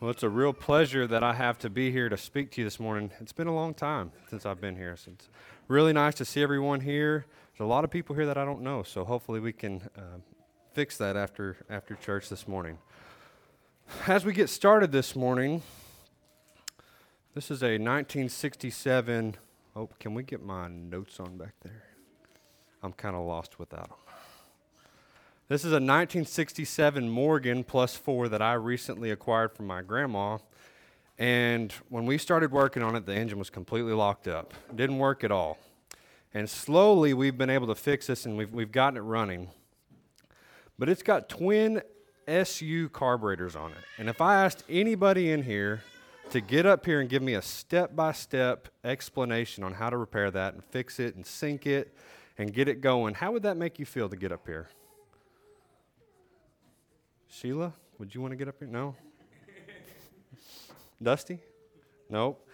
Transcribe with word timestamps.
Well, 0.00 0.12
it's 0.12 0.22
a 0.22 0.28
real 0.28 0.52
pleasure 0.52 1.08
that 1.08 1.24
I 1.24 1.34
have 1.34 1.58
to 1.58 1.68
be 1.68 1.90
here 1.90 2.08
to 2.08 2.16
speak 2.16 2.52
to 2.52 2.60
you 2.60 2.64
this 2.64 2.78
morning. 2.78 3.10
It's 3.18 3.32
been 3.32 3.48
a 3.48 3.54
long 3.54 3.74
time 3.74 4.12
since 4.30 4.46
I've 4.46 4.60
been 4.60 4.76
here. 4.76 4.96
So 4.96 5.10
it's 5.10 5.28
really 5.66 5.92
nice 5.92 6.14
to 6.16 6.24
see 6.24 6.40
everyone 6.40 6.82
here. 6.82 7.26
There's 7.50 7.66
a 7.66 7.68
lot 7.68 7.82
of 7.82 7.90
people 7.90 8.14
here 8.14 8.24
that 8.26 8.38
I 8.38 8.44
don't 8.44 8.62
know, 8.62 8.84
so 8.84 9.04
hopefully 9.04 9.40
we 9.40 9.52
can 9.52 9.82
uh, 9.98 10.20
fix 10.72 10.96
that 10.98 11.16
after 11.16 11.56
after 11.68 11.96
church 11.96 12.28
this 12.28 12.46
morning. 12.46 12.78
As 14.06 14.24
we 14.24 14.32
get 14.32 14.48
started 14.48 14.92
this 14.92 15.16
morning, 15.16 15.62
this 17.34 17.50
is 17.50 17.60
a 17.64 17.74
1967. 17.74 19.34
Oh, 19.74 19.88
can 19.98 20.14
we 20.14 20.22
get 20.22 20.44
my 20.44 20.68
notes 20.68 21.18
on 21.18 21.36
back 21.38 21.54
there? 21.64 21.82
I'm 22.84 22.92
kind 22.92 23.16
of 23.16 23.26
lost 23.26 23.58
without 23.58 23.88
them. 23.88 24.07
This 25.48 25.62
is 25.62 25.72
a 25.72 25.80
1967 25.80 27.08
Morgan 27.08 27.64
plus 27.64 27.96
four 27.96 28.28
that 28.28 28.42
I 28.42 28.52
recently 28.52 29.10
acquired 29.10 29.54
from 29.56 29.66
my 29.66 29.80
grandma. 29.80 30.36
And 31.16 31.72
when 31.88 32.04
we 32.04 32.18
started 32.18 32.52
working 32.52 32.82
on 32.82 32.94
it, 32.94 33.06
the 33.06 33.14
engine 33.14 33.38
was 33.38 33.48
completely 33.48 33.94
locked 33.94 34.28
up. 34.28 34.52
It 34.68 34.76
didn't 34.76 34.98
work 34.98 35.24
at 35.24 35.32
all. 35.32 35.56
And 36.34 36.50
slowly 36.50 37.14
we've 37.14 37.38
been 37.38 37.48
able 37.48 37.66
to 37.68 37.74
fix 37.74 38.08
this 38.08 38.26
and 38.26 38.36
we've, 38.36 38.52
we've 38.52 38.70
gotten 38.70 38.98
it 38.98 39.00
running. 39.00 39.48
But 40.78 40.90
it's 40.90 41.02
got 41.02 41.30
twin 41.30 41.80
SU 42.26 42.90
carburetors 42.90 43.56
on 43.56 43.70
it. 43.70 43.78
And 43.96 44.10
if 44.10 44.20
I 44.20 44.44
asked 44.44 44.64
anybody 44.68 45.30
in 45.30 45.44
here 45.44 45.82
to 46.28 46.42
get 46.42 46.66
up 46.66 46.84
here 46.84 47.00
and 47.00 47.08
give 47.08 47.22
me 47.22 47.32
a 47.32 47.42
step 47.42 47.96
by 47.96 48.12
step 48.12 48.68
explanation 48.84 49.64
on 49.64 49.72
how 49.72 49.88
to 49.88 49.96
repair 49.96 50.30
that 50.30 50.52
and 50.52 50.62
fix 50.62 51.00
it 51.00 51.16
and 51.16 51.24
sync 51.24 51.66
it 51.66 51.96
and 52.36 52.52
get 52.52 52.68
it 52.68 52.82
going, 52.82 53.14
how 53.14 53.32
would 53.32 53.44
that 53.44 53.56
make 53.56 53.78
you 53.78 53.86
feel 53.86 54.10
to 54.10 54.16
get 54.16 54.30
up 54.30 54.46
here? 54.46 54.68
Sheila, 57.30 57.72
would 57.98 58.14
you 58.14 58.20
want 58.20 58.32
to 58.32 58.36
get 58.36 58.48
up 58.48 58.56
here? 58.58 58.68
No? 58.68 58.94
Dusty? 61.02 61.38
Nope. 62.10 62.44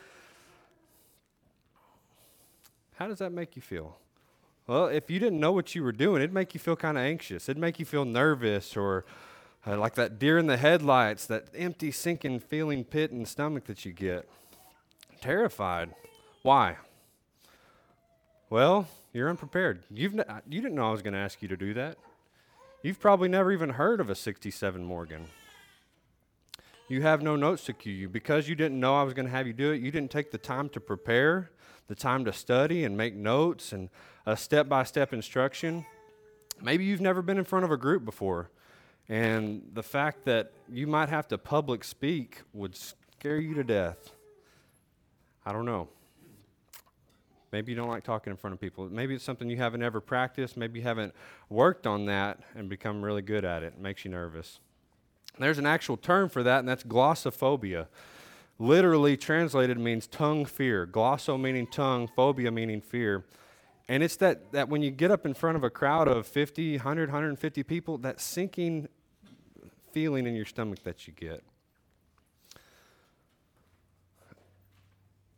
How 2.97 3.08
does 3.08 3.19
that 3.19 3.33
make 3.33 3.56
you 3.56 3.62
feel? 3.62 3.97
Well, 4.67 4.86
if 4.86 5.11
you 5.11 5.19
didn't 5.19 5.41
know 5.41 5.52
what 5.52 5.75
you 5.75 5.83
were 5.83 5.92
doing, 5.92 6.22
it'd 6.22 6.33
make 6.33 6.55
you 6.55 6.61
feel 6.61 6.77
kind 6.77 6.97
of 6.97 7.05
anxious. 7.05 7.48
It'd 7.48 7.61
make 7.61 7.78
you 7.78 7.84
feel 7.84 8.05
nervous 8.05 8.77
or 8.77 9.05
uh, 9.67 9.78
like 9.78 9.95
that 9.95 10.19
deer 10.19 10.39
in 10.39 10.47
the 10.47 10.56
headlights, 10.56 11.27
that 11.27 11.48
empty, 11.55 11.91
sinking 11.91 12.41
feeling 12.41 12.84
pit 12.84 13.11
in 13.11 13.20
the 13.20 13.27
stomach 13.27 13.64
that 13.64 13.84
you 13.84 13.92
get. 13.92 14.28
Terrified. 15.20 15.95
Why? 16.42 16.77
Well, 18.50 18.86
you're 19.12 19.28
unprepared. 19.28 19.83
You've 19.91 20.19
n- 20.19 20.42
you 20.48 20.61
didn't 20.61 20.75
know 20.75 20.89
I 20.89 20.92
was 20.92 21.02
going 21.02 21.14
to 21.14 21.20
ask 21.20 21.42
you 21.42 21.48
to 21.48 21.56
do 21.56 21.75
that. 21.75 21.97
You've 22.84 23.00
probably 23.00 23.30
never 23.30 23.50
even 23.50 23.70
heard 23.70 23.98
of 23.98 24.10
a 24.10 24.14
67 24.14 24.84
Morgan. 24.84 25.28
You 26.86 27.00
have 27.00 27.22
no 27.22 27.34
notes 27.34 27.64
to 27.64 27.72
cue 27.72 27.94
you. 27.94 28.10
Because 28.10 28.46
you 28.46 28.54
didn't 28.54 28.78
know 28.78 28.94
I 28.94 29.04
was 29.04 29.14
going 29.14 29.24
to 29.24 29.32
have 29.32 29.46
you 29.46 29.54
do 29.54 29.72
it, 29.72 29.80
you 29.80 29.90
didn't 29.90 30.10
take 30.10 30.30
the 30.30 30.36
time 30.36 30.68
to 30.68 30.80
prepare, 30.80 31.50
the 31.86 31.94
time 31.94 32.27
to 32.27 32.32
study 32.34 32.84
and 32.84 32.94
make 32.94 33.14
notes 33.14 33.72
and 33.72 33.88
a 34.27 34.36
step 34.36 34.68
by 34.68 34.84
step 34.84 35.14
instruction. 35.14 35.86
Maybe 36.60 36.84
you've 36.84 37.00
never 37.00 37.22
been 37.22 37.38
in 37.38 37.44
front 37.44 37.64
of 37.64 37.70
a 37.70 37.78
group 37.78 38.05
before, 38.05 38.50
and 39.08 39.62
the 39.72 39.82
fact 39.82 40.27
that 40.27 40.52
you 40.68 40.86
might 40.86 41.08
have 41.08 41.27
to 41.28 41.38
public 41.38 41.84
speak 41.84 42.42
would 42.52 42.77
scare 42.77 43.38
you 43.38 43.55
to 43.55 43.64
death. 43.64 44.12
I 45.46 45.52
don't 45.52 45.64
know. 45.64 45.88
Maybe 47.55 47.70
you 47.70 47.77
don't 47.77 47.88
like 47.88 48.02
talking 48.02 48.33
in 48.33 48.36
front 48.36 48.52
of 48.52 48.60
people. 48.60 48.88
Maybe 48.91 49.14
it's 49.14 49.22
something 49.22 49.48
you 49.48 49.58
haven't 49.58 49.84
ever 49.84 50.00
practiced. 50.00 50.56
Maybe 50.56 50.80
you 50.80 50.83
haven't 50.83 51.14
worked 51.48 51.86
on 51.86 52.06
that 52.06 52.41
and 52.56 52.69
become 52.69 53.00
really 53.00 53.22
good 53.22 53.44
at 53.44 53.62
it. 53.62 53.74
It 53.77 53.78
makes 53.78 54.05
you 54.05 54.11
nervous. 54.11 54.58
There's 55.38 55.58
an 55.58 55.64
actual 55.64 55.96
term 55.96 56.28
for 56.28 56.42
that, 56.42 56.58
and 56.58 56.69
that's 56.69 56.83
glossophobia. 56.83 57.86
Literally 58.58 59.16
translated 59.16 59.78
means 59.78 60.08
tongue 60.08 60.46
fear. 60.46 60.84
Glosso 60.84 61.41
meaning 61.41 61.69
tongue, 61.69 62.08
phobia 62.08 62.50
meaning 62.50 62.80
fear. 62.80 63.24
And 63.86 64.02
it's 64.02 64.17
that, 64.17 64.50
that 64.50 64.68
when 64.68 64.83
you 64.83 64.90
get 64.90 65.12
up 65.12 65.24
in 65.24 65.33
front 65.33 65.56
of 65.56 65.62
a 65.62 65.70
crowd 65.70 66.08
of 66.08 66.27
50, 66.27 66.79
100, 66.79 67.08
150 67.11 67.62
people, 67.62 67.98
that 67.98 68.20
sinking 68.20 68.89
feeling 69.92 70.27
in 70.27 70.34
your 70.34 70.45
stomach 70.45 70.83
that 70.83 71.06
you 71.06 71.12
get. 71.12 71.45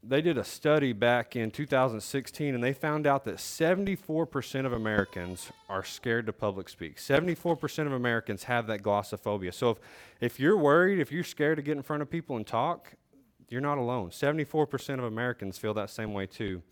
They 0.09 0.23
did 0.23 0.39
a 0.39 0.45
study 0.45 0.93
back 0.93 1.35
in 1.35 1.51
2016 1.51 2.55
and 2.55 2.63
they 2.63 2.73
found 2.73 3.07
out 3.07 3.25
that 3.25 3.37
74% 3.37 4.67
of 4.67 4.73
Americans 4.73 5.51
are 5.69 5.85
scared 5.85 6.27
to 6.27 6.33
public 6.33 6.69
speak. 6.69 6.97
74% 6.97 7.87
of 7.87 7.93
Americans 7.93 8.45
have 8.45 8.67
that 8.69 8.83
glossophobia. 8.83 9.53
So 9.53 9.71
if, 9.71 9.79
if 10.21 10.41
you're 10.41 10.57
worried, 10.57 11.01
if 11.01 11.11
you're 11.11 11.25
scared 11.25 11.57
to 11.57 11.63
get 11.63 11.77
in 11.77 11.83
front 11.83 12.03
of 12.03 12.11
people 12.11 12.37
and 12.37 12.47
talk, 12.47 12.93
you're 13.49 13.61
not 13.61 13.79
alone. 13.79 14.11
74% 14.11 14.99
of 14.99 15.05
Americans 15.05 15.59
feel 15.59 15.75
that 15.75 15.91
same 15.91 16.13
way 16.13 16.27
too. 16.27 16.63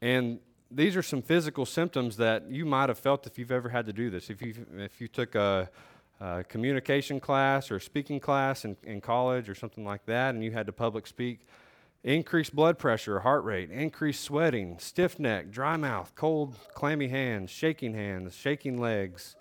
And 0.00 0.40
these 0.70 0.96
are 0.96 1.02
some 1.02 1.22
physical 1.22 1.66
symptoms 1.66 2.16
that 2.16 2.50
you 2.50 2.64
might 2.64 2.88
have 2.88 2.98
felt 2.98 3.26
if 3.26 3.38
you've 3.38 3.52
ever 3.52 3.68
had 3.68 3.86
to 3.86 3.92
do 3.92 4.10
this. 4.10 4.30
If 4.30 4.42
you 4.42 4.54
if 4.76 5.00
you 5.00 5.08
took 5.08 5.34
a 5.34 5.70
communication 6.48 7.20
class 7.20 7.70
or 7.70 7.80
speaking 7.80 8.20
class 8.20 8.64
in, 8.64 8.76
in 8.82 9.00
college 9.00 9.48
or 9.48 9.54
something 9.54 9.84
like 9.84 10.06
that, 10.06 10.34
and 10.34 10.42
you 10.42 10.52
had 10.52 10.66
to 10.66 10.72
public 10.72 11.06
speak, 11.06 11.40
increased 12.02 12.54
blood 12.54 12.78
pressure, 12.78 13.20
heart 13.20 13.44
rate, 13.44 13.70
increased 13.70 14.22
sweating, 14.22 14.78
stiff 14.78 15.18
neck, 15.18 15.50
dry 15.50 15.76
mouth, 15.76 16.12
cold, 16.14 16.56
clammy 16.74 17.08
hands, 17.08 17.50
shaking 17.50 17.94
hands, 17.94 18.34
shaking 18.34 18.78
legs. 18.78 19.36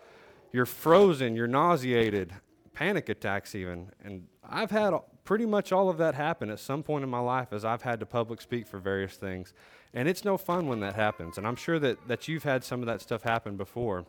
You're 0.52 0.66
frozen, 0.66 1.36
you're 1.36 1.48
nauseated, 1.48 2.34
panic 2.74 3.10
attacks, 3.10 3.56
even. 3.56 3.92
And 4.04 4.28
I've 4.48 4.72
had 4.72 4.94
pretty 5.24 5.46
much 5.46 5.72
all 5.72 5.90
of 5.90 5.98
that 5.98 6.16
happen 6.16 6.50
at 6.50 6.60
some 6.60 6.84
point 6.84 7.04
in 7.04 7.10
my 7.10 7.20
life 7.20 7.54
as 7.54 7.66
I've 7.66 7.82
had 7.82 8.00
to 8.00 8.06
public 8.06 8.42
speak 8.42 8.68
for 8.68 8.78
various 8.78 9.16
things. 9.16 9.54
And 9.94 10.08
it's 10.08 10.26
no 10.26 10.38
fun 10.38 10.68
when 10.68 10.80
that 10.82 10.96
happens. 10.96 11.38
And 11.38 11.46
I'm 11.46 11.56
sure 11.56 11.80
that, 11.80 12.08
that 12.08 12.28
you've 12.28 12.44
had 12.44 12.64
some 12.64 12.82
of 12.82 12.88
that 12.88 13.02
stuff 13.02 13.24
happen 13.24 13.58
before. 13.58 14.06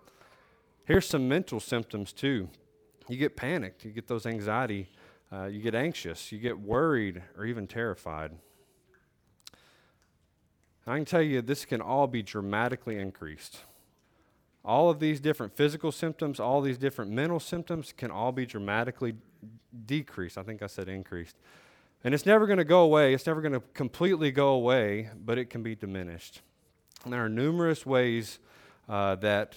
Here's 0.84 1.06
some 1.08 1.28
mental 1.28 1.60
symptoms 1.60 2.12
too. 2.12 2.48
You 3.08 3.16
get 3.16 3.36
panicked, 3.36 3.84
you 3.84 3.90
get 3.90 4.06
those 4.06 4.26
anxiety, 4.26 4.90
uh, 5.32 5.46
you 5.46 5.60
get 5.60 5.74
anxious, 5.74 6.30
you 6.30 6.38
get 6.38 6.58
worried, 6.58 7.22
or 7.36 7.44
even 7.46 7.66
terrified. 7.66 8.32
I 10.86 10.96
can 10.96 11.06
tell 11.06 11.22
you 11.22 11.40
this 11.40 11.64
can 11.64 11.80
all 11.80 12.06
be 12.06 12.22
dramatically 12.22 12.98
increased. 12.98 13.60
All 14.62 14.90
of 14.90 15.00
these 15.00 15.20
different 15.20 15.56
physical 15.56 15.90
symptoms, 15.90 16.38
all 16.38 16.60
these 16.60 16.78
different 16.78 17.10
mental 17.10 17.40
symptoms 17.40 17.92
can 17.96 18.10
all 18.10 18.32
be 18.32 18.44
dramatically 18.44 19.14
decreased. 19.86 20.36
I 20.36 20.42
think 20.42 20.62
I 20.62 20.66
said 20.66 20.88
increased. 20.88 21.36
And 22.02 22.12
it's 22.12 22.26
never 22.26 22.46
going 22.46 22.58
to 22.58 22.64
go 22.64 22.80
away. 22.80 23.14
It's 23.14 23.26
never 23.26 23.40
going 23.40 23.54
to 23.54 23.62
completely 23.72 24.30
go 24.30 24.48
away, 24.48 25.08
but 25.24 25.38
it 25.38 25.48
can 25.48 25.62
be 25.62 25.74
diminished. 25.74 26.42
And 27.04 27.12
there 27.12 27.24
are 27.24 27.30
numerous 27.30 27.86
ways 27.86 28.38
uh, 28.88 29.14
that 29.16 29.56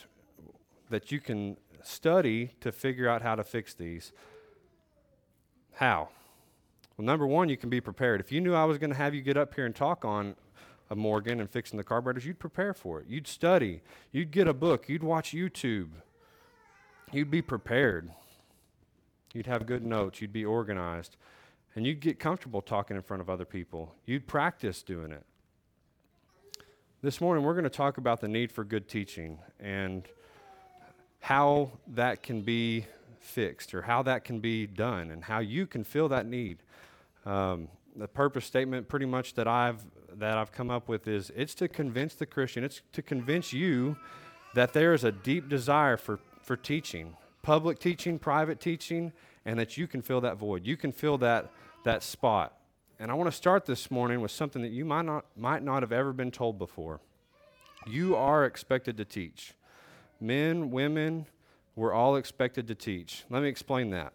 that 0.90 1.12
you 1.12 1.20
can 1.20 1.58
study 1.84 2.52
to 2.62 2.72
figure 2.72 3.08
out 3.08 3.22
how 3.22 3.36
to 3.36 3.44
fix 3.44 3.74
these. 3.74 4.12
How? 5.74 6.10
Well, 6.98 7.06
number 7.06 7.28
one, 7.28 7.50
you 7.50 7.58
can 7.58 7.70
be 7.70 7.82
prepared. 7.82 8.20
If 8.20 8.32
you 8.32 8.42
knew 8.42 8.54
I 8.54 8.66
was 8.66 8.78
going 8.78 8.90
to 8.90 8.96
have 8.96 9.14
you 9.14 9.22
get 9.22 9.38
up 9.38 9.54
here 9.54 9.66
and 9.66 9.76
talk 9.76 10.04
on 10.04 10.36
a 10.90 10.96
Morgan 10.96 11.40
and 11.40 11.50
fixing 11.50 11.78
the 11.78 11.84
carburetors, 11.84 12.26
you'd 12.26 12.40
prepare 12.40 12.74
for 12.74 13.00
it. 13.00 13.08
You'd 13.08 13.28
study. 13.28 13.82
You'd 14.12 14.32
get 14.32 14.48
a 14.48 14.54
book. 14.54 14.90
You'd 14.90 15.04
watch 15.04 15.32
YouTube. 15.32 15.90
You'd 17.12 17.30
be 17.30 17.42
prepared. 17.42 18.10
You'd 19.34 19.46
have 19.46 19.66
good 19.66 19.86
notes. 19.86 20.22
You'd 20.22 20.34
be 20.34 20.46
organized. 20.46 21.18
And 21.76 21.86
you'd 21.86 22.00
get 22.00 22.20
comfortable 22.20 22.62
talking 22.62 22.98
in 22.98 23.04
front 23.04 23.22
of 23.22 23.30
other 23.30 23.46
people. 23.46 23.94
You'd 24.06 24.26
practice 24.26 24.82
doing 24.82 25.12
it. 25.12 25.26
This 27.04 27.22
morning, 27.22 27.44
we're 27.44 27.54
going 27.54 27.64
to 27.64 27.70
talk 27.70 28.00
about 28.00 28.22
the 28.22 28.28
need 28.28 28.52
for 28.52 28.64
good 28.64 28.88
teaching. 28.88 29.38
And 29.60 30.08
how 31.20 31.72
that 31.88 32.24
can 32.24 32.42
be 32.42 32.86
fixed 33.20 33.74
or 33.74 33.82
how 33.82 34.02
that 34.04 34.24
can 34.24 34.40
be 34.40 34.66
done 34.66 35.12
and 35.12 35.24
how 35.24 35.40
you 35.40 35.68
can 35.68 35.84
fill 35.84 36.10
that 36.10 36.26
need. 36.26 36.58
Um, 37.26 37.68
the 37.96 38.08
purpose 38.08 38.46
statement 38.46 38.88
pretty 38.88 39.06
much 39.06 39.34
that 39.34 39.48
I've 39.48 39.84
that 40.14 40.38
I've 40.38 40.52
come 40.52 40.72
up 40.72 40.88
with 40.88 41.08
is 41.08 41.32
it's 41.36 41.54
to 41.56 41.68
convince 41.68 42.16
the 42.16 42.26
Christian, 42.26 42.64
it's 42.64 42.82
to 42.94 43.02
convince 43.02 43.54
you 43.54 43.98
that 44.56 44.74
there 44.74 44.94
is 44.94 45.04
a 45.04 45.12
deep 45.12 45.50
desire 45.50 45.98
for, 45.98 46.20
for 46.42 46.56
teaching, 46.56 47.16
public 47.44 47.78
teaching, 47.78 48.18
private 48.18 48.60
teaching, 48.60 49.12
and 49.46 49.60
that 49.60 49.78
you 49.78 49.86
can 49.86 50.02
fill 50.02 50.22
that 50.22 50.38
void. 50.38 50.66
You 50.66 50.78
can 50.78 50.92
fill 50.92 51.18
that 51.20 51.52
that 51.84 52.04
spot. 52.04 52.54
And 53.00 53.12
I 53.12 53.14
want 53.14 53.30
to 53.30 53.36
start 53.36 53.66
this 53.66 53.92
morning 53.92 54.22
with 54.22 54.32
something 54.32 54.62
that 54.64 54.72
you 54.72 54.86
might 54.86 55.06
not 55.06 55.26
might 55.36 55.64
not 55.64 55.84
have 55.84 55.92
ever 55.92 56.14
been 56.14 56.32
told 56.32 56.58
before. 56.58 57.00
You 57.86 58.16
are 58.16 58.46
expected 58.46 58.98
to 58.98 59.06
teach. 59.06 59.54
Men, 60.20 60.72
women, 60.72 61.26
we're 61.76 61.94
all 61.94 62.16
expected 62.16 62.68
to 62.68 62.76
teach. 62.76 63.24
Let 63.30 63.44
me 63.44 63.50
explain 63.50 63.92
that. 63.92 64.14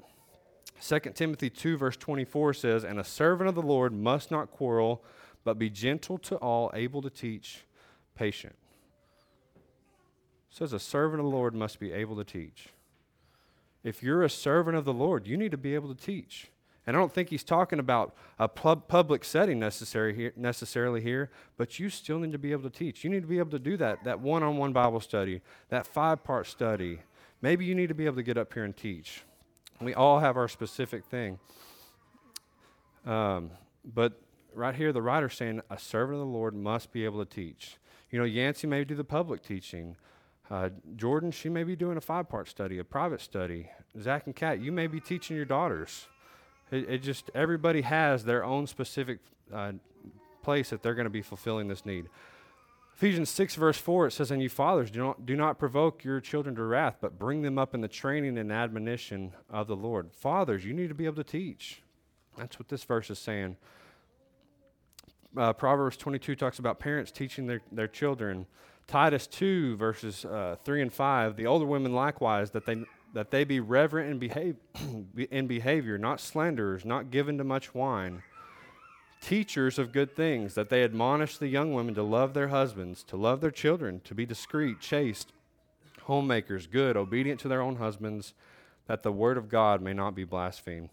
2 0.81 0.99
Timothy 1.15 1.49
2, 1.49 1.77
verse 1.77 1.97
24 1.97 2.55
says, 2.55 2.85
And 2.85 2.99
a 2.99 3.05
servant 3.05 3.49
of 3.49 3.55
the 3.55 3.63
Lord 3.63 3.93
must 3.93 4.31
not 4.31 4.51
quarrel, 4.51 5.05
but 5.45 5.59
be 5.59 5.71
gentle 5.71 6.19
to 6.19 6.37
all, 6.37 6.71
able 6.75 7.03
to 7.03 7.11
teach, 7.11 7.65
patient. 8.17 8.57
It 10.51 10.57
says, 10.57 10.73
A 10.73 10.81
servant 10.81 11.21
of 11.21 11.27
the 11.27 11.37
Lord 11.37 11.55
must 11.55 11.79
be 11.79 11.93
able 11.93 12.17
to 12.17 12.25
teach. 12.25 12.69
If 13.85 14.03
you're 14.03 14.23
a 14.23 14.31
servant 14.31 14.77
of 14.77 14.85
the 14.85 14.93
Lord, 14.93 15.27
you 15.27 15.37
need 15.37 15.51
to 15.53 15.57
be 15.57 15.75
able 15.75 15.95
to 15.95 16.01
teach. 16.01 16.49
And 16.87 16.97
I 16.97 17.01
don't 17.01 17.13
think 17.13 17.29
he's 17.29 17.45
talking 17.45 17.79
about 17.79 18.15
a 18.39 18.49
pub- 18.49 18.89
public 18.89 19.25
setting 19.25 19.61
necessary 19.61 20.15
here, 20.15 20.33
necessarily 20.37 21.01
here, 21.01 21.31
but 21.57 21.79
you 21.79 21.89
still 21.89 22.19
need 22.19 22.33
to 22.33 22.39
be 22.39 22.51
able 22.51 22.69
to 22.69 22.77
teach. 22.77 23.05
You 23.05 23.11
need 23.11 23.21
to 23.21 23.29
be 23.29 23.39
able 23.39 23.53
to 23.53 23.59
do 23.59 23.77
that, 23.77 24.03
that 24.05 24.21
one 24.21 24.43
on 24.43 24.57
one 24.57 24.73
Bible 24.73 25.01
study, 25.01 25.43
that 25.69 25.87
five 25.87 26.25
part 26.25 26.47
study. 26.47 27.01
Maybe 27.41 27.65
you 27.65 27.75
need 27.75 27.89
to 27.89 27.95
be 27.95 28.07
able 28.07 28.17
to 28.17 28.23
get 28.23 28.37
up 28.37 28.53
here 28.53 28.65
and 28.65 28.77
teach. 28.77 29.23
We 29.81 29.95
all 29.95 30.21
have 30.21 30.37
our 30.37 30.49
specific 30.49 31.05
thing. 31.05 31.39
Um, 33.05 33.51
but 33.85 34.21
right 34.55 34.75
here, 34.75 34.93
the 34.93 35.03
writer's 35.03 35.35
saying 35.35 35.61
a 35.71 35.79
servant 35.79 36.15
of 36.15 36.21
the 36.21 36.33
Lord 36.33 36.55
must 36.55 36.93
be 36.93 37.05
able 37.05 37.25
to 37.25 37.31
teach. 37.31 37.79
You 38.11 38.19
know, 38.19 38.25
Yancey 38.25 38.67
may 38.67 38.85
do 38.85 38.95
the 38.95 39.05
public 39.05 39.43
teaching. 39.43 39.97
Uh, 40.51 40.69
Jordan, 40.97 41.31
she 41.31 41.49
may 41.49 41.65
be 41.65 41.75
doing 41.75 41.97
a 41.97 42.01
five 42.01 42.29
part 42.29 42.49
study, 42.49 42.79
a 42.79 42.85
private 42.85 43.21
study. 43.21 43.71
Zach 44.01 44.27
and 44.27 44.37
Kat, 44.37 44.61
you 44.61 44.71
may 44.71 44.87
be 44.87 45.01
teaching 45.01 45.37
your 45.37 45.47
daughters. 45.47 46.09
It, 46.73 46.89
it 46.89 46.99
just, 47.03 47.31
everybody 47.35 47.83
has 47.83 48.25
their 48.25 48.43
own 48.45 48.67
specific 48.67 49.19
uh, 49.53 49.73
place 50.43 50.71
that 50.71 50.83
they're 50.83 50.95
going 50.95 51.05
to 51.05 51.11
be 51.11 51.23
fulfilling 51.23 51.69
this 51.69 51.87
need. 51.87 52.09
Ephesians 52.97 53.31
6, 53.31 53.57
verse 53.57 53.79
4, 53.79 54.09
it 54.09 54.11
says, 54.13 54.31
And 54.31 54.43
you 54.43 54.49
fathers, 54.49 54.91
do 54.91 55.01
not, 55.01 55.27
do 55.27 55.37
not 55.37 55.59
provoke 55.59 56.05
your 56.05 56.21
children 56.21 56.55
to 56.57 56.63
wrath, 56.63 56.97
but 57.01 57.19
bring 57.19 57.43
them 57.43 57.59
up 57.59 57.75
in 57.75 57.81
the 57.81 57.89
training 57.89 58.39
and 58.39 58.53
admonition 58.53 59.33
of 59.51 59.67
the 59.67 59.77
Lord. 59.77 60.11
Fathers, 60.13 60.65
you 60.65 60.73
need 60.73 60.89
to 60.89 60.95
be 60.95 61.05
able 61.05 61.17
to 61.17 61.25
teach. 61.25 61.83
That's 62.37 62.59
what 62.59 62.69
this 62.69 62.85
verse 62.85 63.11
is 63.11 63.19
saying. 63.19 63.57
Uh, 65.37 65.53
Proverbs 65.53 65.97
22 65.97 66.37
talks 66.37 66.59
about 66.59 66.79
parents 66.79 67.11
teaching 67.11 67.47
their, 67.47 67.61
their 67.71 67.89
children. 67.89 68.47
Titus 68.87 69.27
2, 69.27 69.77
verses 69.77 70.25
uh, 70.25 70.57
3 70.65 70.83
and 70.83 70.93
5, 70.93 71.37
the 71.37 71.47
older 71.47 71.65
women 71.65 71.95
likewise, 71.95 72.51
that 72.51 72.67
they 72.67 72.85
that 73.13 73.31
they 73.31 73.45
be 73.45 73.61
reverent 73.61 74.11
in, 74.11 74.19
behave, 74.19 74.57
in 75.31 75.47
behavior, 75.47 75.99
not 75.99 76.21
slanderers, 76.21 76.85
not 76.85 77.11
given 77.11 77.39
to 77.39 77.45
much 77.45 77.75
wine, 77.75 78.23
teachers 79.21 79.79
of 79.79 79.93
good 79.93 80.17
things, 80.17 80.55
that 80.55 80.69
they 80.69 80.83
admonish 80.83 81.39
the 81.39 81.49
young 81.49 81.73
women 81.75 81.95
to 81.95 82.03
love 82.03 82.35
their 82.35 82.49
husbands, 82.49 83.03
to 83.05 83.17
love 83.17 83.41
their 83.41 83.51
children, 83.51 84.01
to 84.05 84.15
be 84.15 84.27
discreet, 84.27 84.81
chaste, 84.81 85.33
homemakers, 86.03 86.67
good, 86.67 86.97
obedient 86.97 87.39
to 87.41 87.49
their 87.49 87.63
own 87.63 87.77
husbands, 87.77 88.35
that 88.87 89.03
the 89.03 89.13
word 89.13 89.37
of 89.39 89.49
God 89.49 89.81
may 89.81 89.93
not 89.93 90.15
be 90.15 90.25
blasphemed. 90.25 90.89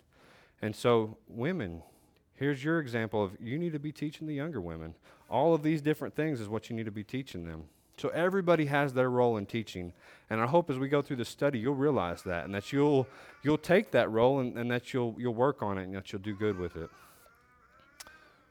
And 0.61 0.75
so, 0.75 1.17
women, 1.27 1.81
here's 2.35 2.63
your 2.63 2.79
example 2.79 3.23
of 3.23 3.31
you 3.39 3.57
need 3.57 3.73
to 3.73 3.79
be 3.79 3.91
teaching 3.91 4.27
the 4.27 4.35
younger 4.35 4.61
women. 4.61 4.93
All 5.29 5.53
of 5.53 5.63
these 5.63 5.81
different 5.81 6.15
things 6.15 6.39
is 6.39 6.47
what 6.47 6.69
you 6.69 6.75
need 6.75 6.85
to 6.85 6.91
be 6.91 7.03
teaching 7.03 7.45
them. 7.45 7.63
So 7.99 8.09
everybody 8.09 8.65
has 8.67 8.93
their 8.93 9.09
role 9.09 9.37
in 9.37 9.45
teaching. 9.45 9.93
And 10.29 10.39
I 10.39 10.45
hope 10.45 10.69
as 10.69 10.77
we 10.77 10.87
go 10.87 11.01
through 11.01 11.17
the 11.17 11.25
study, 11.25 11.59
you'll 11.59 11.75
realize 11.75 12.23
that 12.23 12.45
and 12.45 12.55
that 12.55 12.71
you'll, 12.71 13.07
you'll 13.43 13.57
take 13.57 13.91
that 13.91 14.09
role 14.09 14.39
and, 14.39 14.57
and 14.57 14.71
that 14.71 14.93
you'll, 14.93 15.15
you'll 15.17 15.33
work 15.33 15.61
on 15.61 15.77
it 15.77 15.83
and 15.83 15.95
that 15.95 16.11
you'll 16.11 16.21
do 16.21 16.35
good 16.35 16.57
with 16.57 16.75
it. 16.75 16.89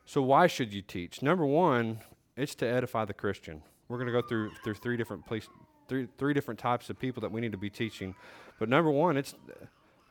So, 0.04 0.22
why 0.22 0.46
should 0.46 0.72
you 0.72 0.82
teach? 0.82 1.22
Number 1.22 1.44
one, 1.44 2.00
it's 2.36 2.54
to 2.56 2.66
edify 2.66 3.04
the 3.04 3.12
Christian. 3.12 3.62
We're 3.88 3.98
going 3.98 4.06
to 4.06 4.12
go 4.12 4.26
through, 4.26 4.52
through 4.64 4.74
three 4.74 4.96
different 4.96 5.26
place, 5.26 5.48
three, 5.86 6.08
three 6.18 6.34
different 6.34 6.58
types 6.58 6.88
of 6.88 6.98
people 6.98 7.20
that 7.20 7.30
we 7.30 7.40
need 7.40 7.52
to 7.52 7.58
be 7.58 7.70
teaching. 7.70 8.14
But 8.58 8.68
number 8.68 8.90
one, 8.90 9.16
it's 9.16 9.34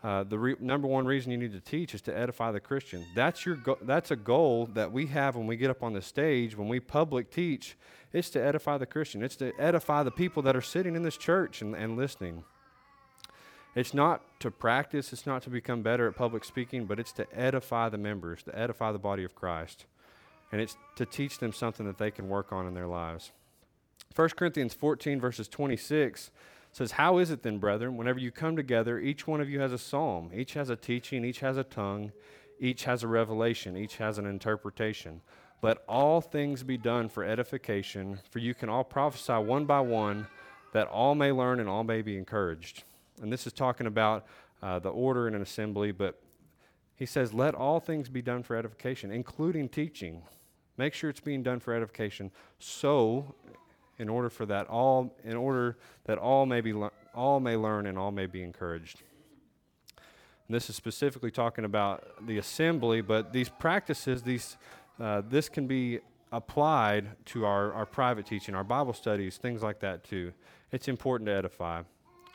uh, 0.04 0.24
the 0.24 0.38
re- 0.38 0.56
number 0.60 0.88
one 0.88 1.06
reason 1.06 1.32
you 1.32 1.38
need 1.38 1.52
to 1.52 1.60
teach 1.60 1.96
is 1.96 2.02
to 2.04 2.16
edify 2.16 2.52
the 2.52 2.60
Christian. 2.60 3.06
That's 3.16 3.46
your 3.46 3.56
go- 3.56 3.80
that's 3.82 4.12
a 4.12 4.16
goal 4.16 4.68
that 4.74 4.92
we 4.92 5.08
have 5.08 5.36
when 5.36 5.48
we 5.48 5.58
get 5.58 5.72
up 5.72 5.82
on 5.82 5.94
the 5.94 6.02
stage 6.02 6.56
when 6.56 6.68
we 6.68 6.80
public 6.80 7.32
teach. 7.32 7.76
It's 8.14 8.30
to 8.32 8.44
edify 8.44 8.78
the 8.78 8.86
Christian. 8.86 9.22
It's 9.22 9.36
to 9.38 9.52
edify 9.60 10.04
the 10.04 10.12
people 10.12 10.42
that 10.44 10.56
are 10.56 10.62
sitting 10.62 10.96
in 10.96 11.04
this 11.04 11.18
church 11.18 11.62
and, 11.62 11.76
and 11.76 11.98
listening. 11.98 12.44
It's 13.76 13.94
not 13.94 14.22
to 14.40 14.50
practice. 14.50 15.14
It's 15.14 15.26
not 15.26 15.44
to 15.44 15.50
become 15.50 15.82
better 15.82 16.08
at 16.08 16.16
public 16.16 16.44
speaking, 16.44 16.86
but 16.86 17.00
it's 17.00 17.12
to 17.14 17.28
edify 17.34 17.90
the 17.90 17.98
members, 17.98 18.44
to 18.44 18.58
edify 18.58 18.92
the 18.92 19.00
body 19.00 19.24
of 19.24 19.36
Christ, 19.36 19.86
and 20.52 20.60
it's 20.60 20.78
to 20.96 21.06
teach 21.06 21.40
them 21.40 21.54
something 21.54 21.86
that 21.86 21.98
they 21.98 22.10
can 22.10 22.28
work 22.28 22.52
on 22.52 22.66
in 22.66 22.74
their 22.74 22.88
lives. 22.88 23.32
1 24.16 24.30
Corinthians 24.30 24.74
14 24.74 25.20
verses 25.20 25.48
26 25.48 26.32
says, 26.72 26.92
How 26.94 27.20
is 27.20 27.30
it 27.30 27.44
then, 27.44 27.60
brethren, 27.60 27.98
whenever 27.98 28.20
you 28.20 28.32
come 28.32 28.56
together, 28.56 29.00
each 29.00 29.28
one 29.28 29.42
of 29.42 29.50
you 29.50 29.60
has 29.60 29.74
a 29.74 29.78
psalm, 29.78 30.32
each 30.34 30.54
has 30.54 30.70
a 30.70 30.76
teaching, 30.76 31.24
each 31.24 31.42
has 31.42 31.58
a 31.58 31.64
tongue, 31.64 32.12
each 32.60 32.86
has 32.86 33.04
a 33.04 33.08
revelation, 33.08 33.78
each 33.78 33.98
has 33.98 34.18
an 34.18 34.26
interpretation. 34.26 35.22
Let 35.62 35.78
all 35.88 36.22
things 36.22 36.64
be 36.64 36.78
done 36.78 37.10
for 37.10 37.24
edification, 37.24 38.20
for 38.30 38.40
you 38.40 38.54
can 38.54 38.70
all 38.70 38.84
prophesy 38.84 39.34
one 39.34 39.66
by 39.66 39.80
one, 39.80 40.28
that 40.74 40.88
all 40.88 41.16
may 41.16 41.32
learn 41.32 41.60
and 41.60 41.68
all 41.68 41.84
may 41.84 42.02
be 42.02 42.18
encouraged. 42.18 42.84
And 43.22 43.34
this 43.34 43.48
is 43.48 43.54
talking 43.54 43.88
about 43.88 44.26
uh, 44.62 44.80
the 44.80 44.90
order 44.90 45.28
in 45.28 45.34
an 45.34 45.42
assembly, 45.42 45.92
but 45.92 46.20
he 46.96 47.06
says, 47.06 47.34
Let 47.34 47.56
all 47.56 47.80
things 47.80 48.10
be 48.10 48.22
done 48.22 48.44
for 48.44 48.56
edification, 48.56 49.12
including 49.12 49.70
teaching. 49.70 50.22
Make 50.78 50.94
sure 50.94 51.10
it's 51.10 51.20
being 51.20 51.42
done 51.42 51.60
for 51.60 51.74
edification. 51.74 52.32
So, 52.60 53.36
in 53.98 54.10
order 54.10 54.30
for 54.30 54.46
that 54.46 54.68
all 54.68 55.16
in 55.24 55.36
order 55.36 55.76
that 56.06 56.20
all 56.20 56.46
may 56.46 56.62
be 56.62 56.74
all 57.16 57.40
may 57.40 57.56
learn 57.56 57.88
and 57.88 57.98
all 57.98 58.12
may 58.12 58.28
be 58.28 58.44
encouraged. 58.44 59.02
And 60.48 60.56
this 60.56 60.70
is 60.70 60.76
specifically 60.76 61.32
talking 61.32 61.66
about 61.66 62.26
the 62.26 62.38
assembly, 62.38 63.02
but 63.02 63.34
these 63.34 63.50
practices, 63.50 64.22
these 64.22 64.56
uh, 65.00 65.22
this 65.30 65.50
can 65.50 65.68
be 65.68 66.00
applied 66.32 67.08
to 67.26 67.46
our, 67.46 67.74
our 67.74 67.86
private 67.86 68.26
teaching, 68.26 68.56
our 68.56 68.64
Bible 68.64 68.94
studies, 68.94 69.38
things 69.38 69.64
like 69.64 69.80
that 69.80 70.04
too. 70.04 70.34
It's 70.72 70.88
important 70.88 71.28
to 71.28 71.34
edify. 71.34 71.84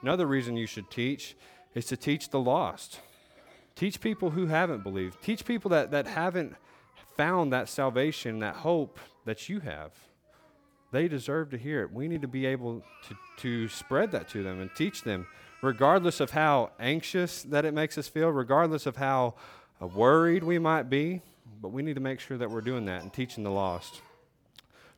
Another 0.01 0.27
reason 0.27 0.57
you 0.57 0.67
should 0.67 0.91
teach 0.91 1.37
is 1.75 1.87
to 1.87 1.97
teach 1.97 2.31
the 2.31 2.41
lost. 2.41 3.01
Teach 3.75 4.01
people 4.01 4.31
who 4.31 4.47
haven't 4.47 4.83
believed. 4.83 5.23
Teach 5.23 5.45
people 5.45 5.71
that, 5.71 5.91
that 5.91 6.07
haven't 6.07 6.55
found 7.17 7.53
that 7.53 7.69
salvation, 7.69 8.39
that 8.41 8.57
hope 8.57 8.99
that 9.25 9.49
you 9.49 9.61
have. 9.61 9.93
They 10.91 11.09
deserve 11.09 11.51
to 11.51 11.59
hear 11.59 11.83
it. 11.83 11.93
We 11.93 12.09
need 12.09 12.23
to 12.23 12.29
be 12.29 12.45
able 12.47 12.83
to, 13.09 13.17
to 13.39 13.69
spread 13.69 14.13
that 14.13 14.29
to 14.31 14.43
them 14.43 14.61
and 14.61 14.71
teach 14.75 15.03
them, 15.03 15.27
regardless 15.63 16.21
of 16.21 16.31
how 16.31 16.73
anxious 16.79 17.43
that 17.45 17.65
it 17.65 17.73
makes 17.73 17.97
us 17.97 18.09
feel, 18.09 18.29
regardless 18.29 18.85
of 18.85 18.97
how 18.97 19.35
uh, 19.81 19.87
worried 19.87 20.45
we 20.45 20.59
might 20.59 20.91
be. 20.91 21.23
But 21.61 21.69
we 21.69 21.83
need 21.83 21.95
to 21.95 22.01
make 22.01 22.21
sure 22.21 22.39
that 22.39 22.51
we're 22.51 22.61
doing 22.61 22.87
that 22.87 23.03
and 23.03 23.13
teaching 23.13 23.45
the 23.45 23.51
lost. 23.51 24.01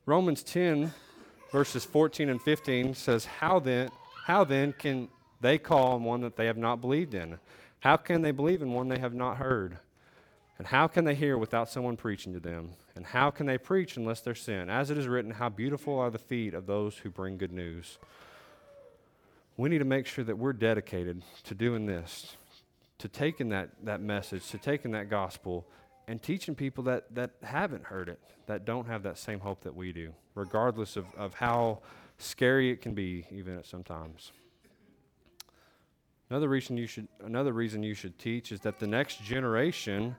Romans 0.07 0.43
10, 0.43 0.93
verses 1.51 1.85
14 1.85 2.29
and 2.29 2.41
15 2.41 2.95
says, 2.95 3.25
How 3.25 3.59
then, 3.59 3.91
how 4.27 4.45
then 4.45 4.73
can 4.73 5.09
they 5.41 5.59
call 5.59 5.93
on 5.93 6.05
one 6.05 6.21
that 6.23 6.37
they 6.37 6.47
have 6.47 6.57
not 6.57 6.81
believed 6.81 7.15
in? 7.15 7.39
How 7.81 7.97
can 7.97 8.23
they 8.23 8.31
believe 8.31 8.63
in 8.63 8.73
one 8.73 8.89
they 8.89 8.99
have 8.99 9.15
not 9.15 9.37
heard? 9.37 9.79
And 10.59 10.67
how 10.67 10.87
can 10.87 11.05
they 11.05 11.15
hear 11.15 11.37
without 11.37 11.69
someone 11.69 11.97
preaching 11.97 12.33
to 12.33 12.41
them? 12.41 12.71
And 12.95 13.05
how 13.05 13.31
can 13.31 13.47
they 13.47 13.59
preach 13.59 13.97
unless 13.97 14.21
they're 14.21 14.35
sent? 14.35 14.71
As 14.71 14.91
it 14.91 14.99
is 14.99 15.09
written, 15.09 15.33
how 15.33 15.49
beautiful 15.49 15.99
are 15.99 16.11
the 16.11 16.19
feet 16.19 16.55
of 16.55 16.67
those 16.67 16.99
who 16.99 17.11
bring 17.11 17.37
good 17.37 17.53
news. 17.53 17.99
We 19.57 19.69
need 19.69 19.79
to 19.79 19.85
make 19.85 20.07
sure 20.07 20.25
that 20.25 20.39
we're 20.39 20.53
dedicated 20.53 21.23
to 21.45 21.55
doing 21.55 21.87
this, 21.87 22.37
to 22.99 23.09
taking 23.09 23.49
that, 23.51 23.71
that 23.83 24.01
message, 24.01 24.49
to 24.51 24.59
taking 24.59 24.93
that 24.93 25.11
gospel, 25.11 25.67
and 26.07 26.23
teaching 26.23 26.55
people 26.55 26.85
that, 26.85 27.15
that 27.15 27.33
haven't 27.43 27.85
heard 27.85 28.09
it, 28.09 28.21
that 28.47 28.65
don't 28.65 28.87
have 28.87 29.03
that 29.03 29.19
same 29.19 29.41
hope 29.41 29.63
that 29.63 29.75
we 29.75 29.93
do, 29.93 30.13
regardless 30.35 30.97
of, 30.97 31.07
of 31.17 31.35
how 31.35 31.81
scary 32.19 32.71
it 32.71 32.81
can 32.81 32.95
be, 32.95 33.27
even 33.31 33.59
at 33.59 33.67
sometimes. 33.67 34.33
Another 36.31 36.49
reason 36.49 36.77
you 36.77 36.87
should 36.87 37.07
another 37.23 37.53
reason 37.53 37.83
you 37.83 37.95
should 37.95 38.19
teach 38.19 38.51
is 38.51 38.61
that 38.61 38.79
the 38.79 38.87
next 38.87 39.23
generation 39.23 40.17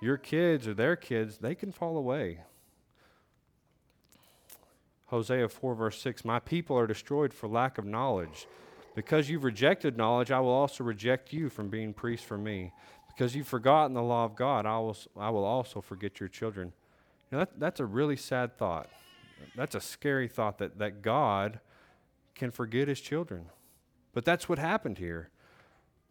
your 0.00 0.16
kids 0.16 0.66
or 0.66 0.74
their 0.74 0.96
kids, 0.96 1.38
they 1.38 1.54
can 1.54 1.72
fall 1.72 1.96
away. 1.96 2.40
Hosea 5.06 5.48
4, 5.48 5.74
verse 5.74 6.00
6 6.00 6.24
My 6.24 6.38
people 6.38 6.76
are 6.78 6.86
destroyed 6.86 7.34
for 7.34 7.48
lack 7.48 7.78
of 7.78 7.84
knowledge. 7.84 8.46
Because 8.94 9.30
you've 9.30 9.44
rejected 9.44 9.96
knowledge, 9.96 10.30
I 10.30 10.40
will 10.40 10.48
also 10.48 10.82
reject 10.82 11.32
you 11.32 11.48
from 11.48 11.68
being 11.68 11.92
priests 11.92 12.26
for 12.26 12.38
me. 12.38 12.72
Because 13.14 13.34
you've 13.34 13.48
forgotten 13.48 13.94
the 13.94 14.02
law 14.02 14.24
of 14.24 14.34
God, 14.36 14.66
I 14.66 14.78
will, 14.78 14.96
I 15.16 15.30
will 15.30 15.44
also 15.44 15.80
forget 15.80 16.20
your 16.20 16.28
children. 16.28 16.72
You 17.30 17.38
know, 17.38 17.44
that, 17.44 17.60
that's 17.60 17.80
a 17.80 17.84
really 17.84 18.16
sad 18.16 18.56
thought. 18.56 18.88
That's 19.56 19.74
a 19.74 19.80
scary 19.80 20.28
thought 20.28 20.58
that, 20.58 20.78
that 20.78 21.02
God 21.02 21.60
can 22.34 22.50
forget 22.50 22.88
his 22.88 23.00
children. 23.00 23.46
But 24.12 24.24
that's 24.24 24.48
what 24.48 24.58
happened 24.58 24.98
here. 24.98 25.30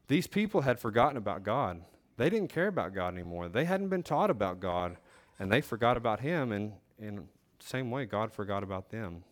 These 0.08 0.28
people 0.28 0.62
had 0.62 0.80
forgotten 0.80 1.18
about 1.18 1.44
God. 1.44 1.82
They 2.18 2.30
didn't 2.30 2.50
care 2.50 2.68
about 2.68 2.94
God 2.94 3.14
anymore. 3.14 3.48
They 3.48 3.66
hadn't 3.66 3.90
been 3.90 4.04
taught 4.04 4.30
about 4.30 4.60
God, 4.60 4.98
and 5.40 5.52
they 5.52 5.62
forgot 5.62 5.98
about 5.98 6.20
Him, 6.20 6.52
and 6.52 6.74
in 6.98 7.16
the 7.16 7.24
same 7.60 7.92
way, 7.92 8.06
God 8.06 8.34
forgot 8.34 8.64
about 8.64 8.90
them. 8.90 9.24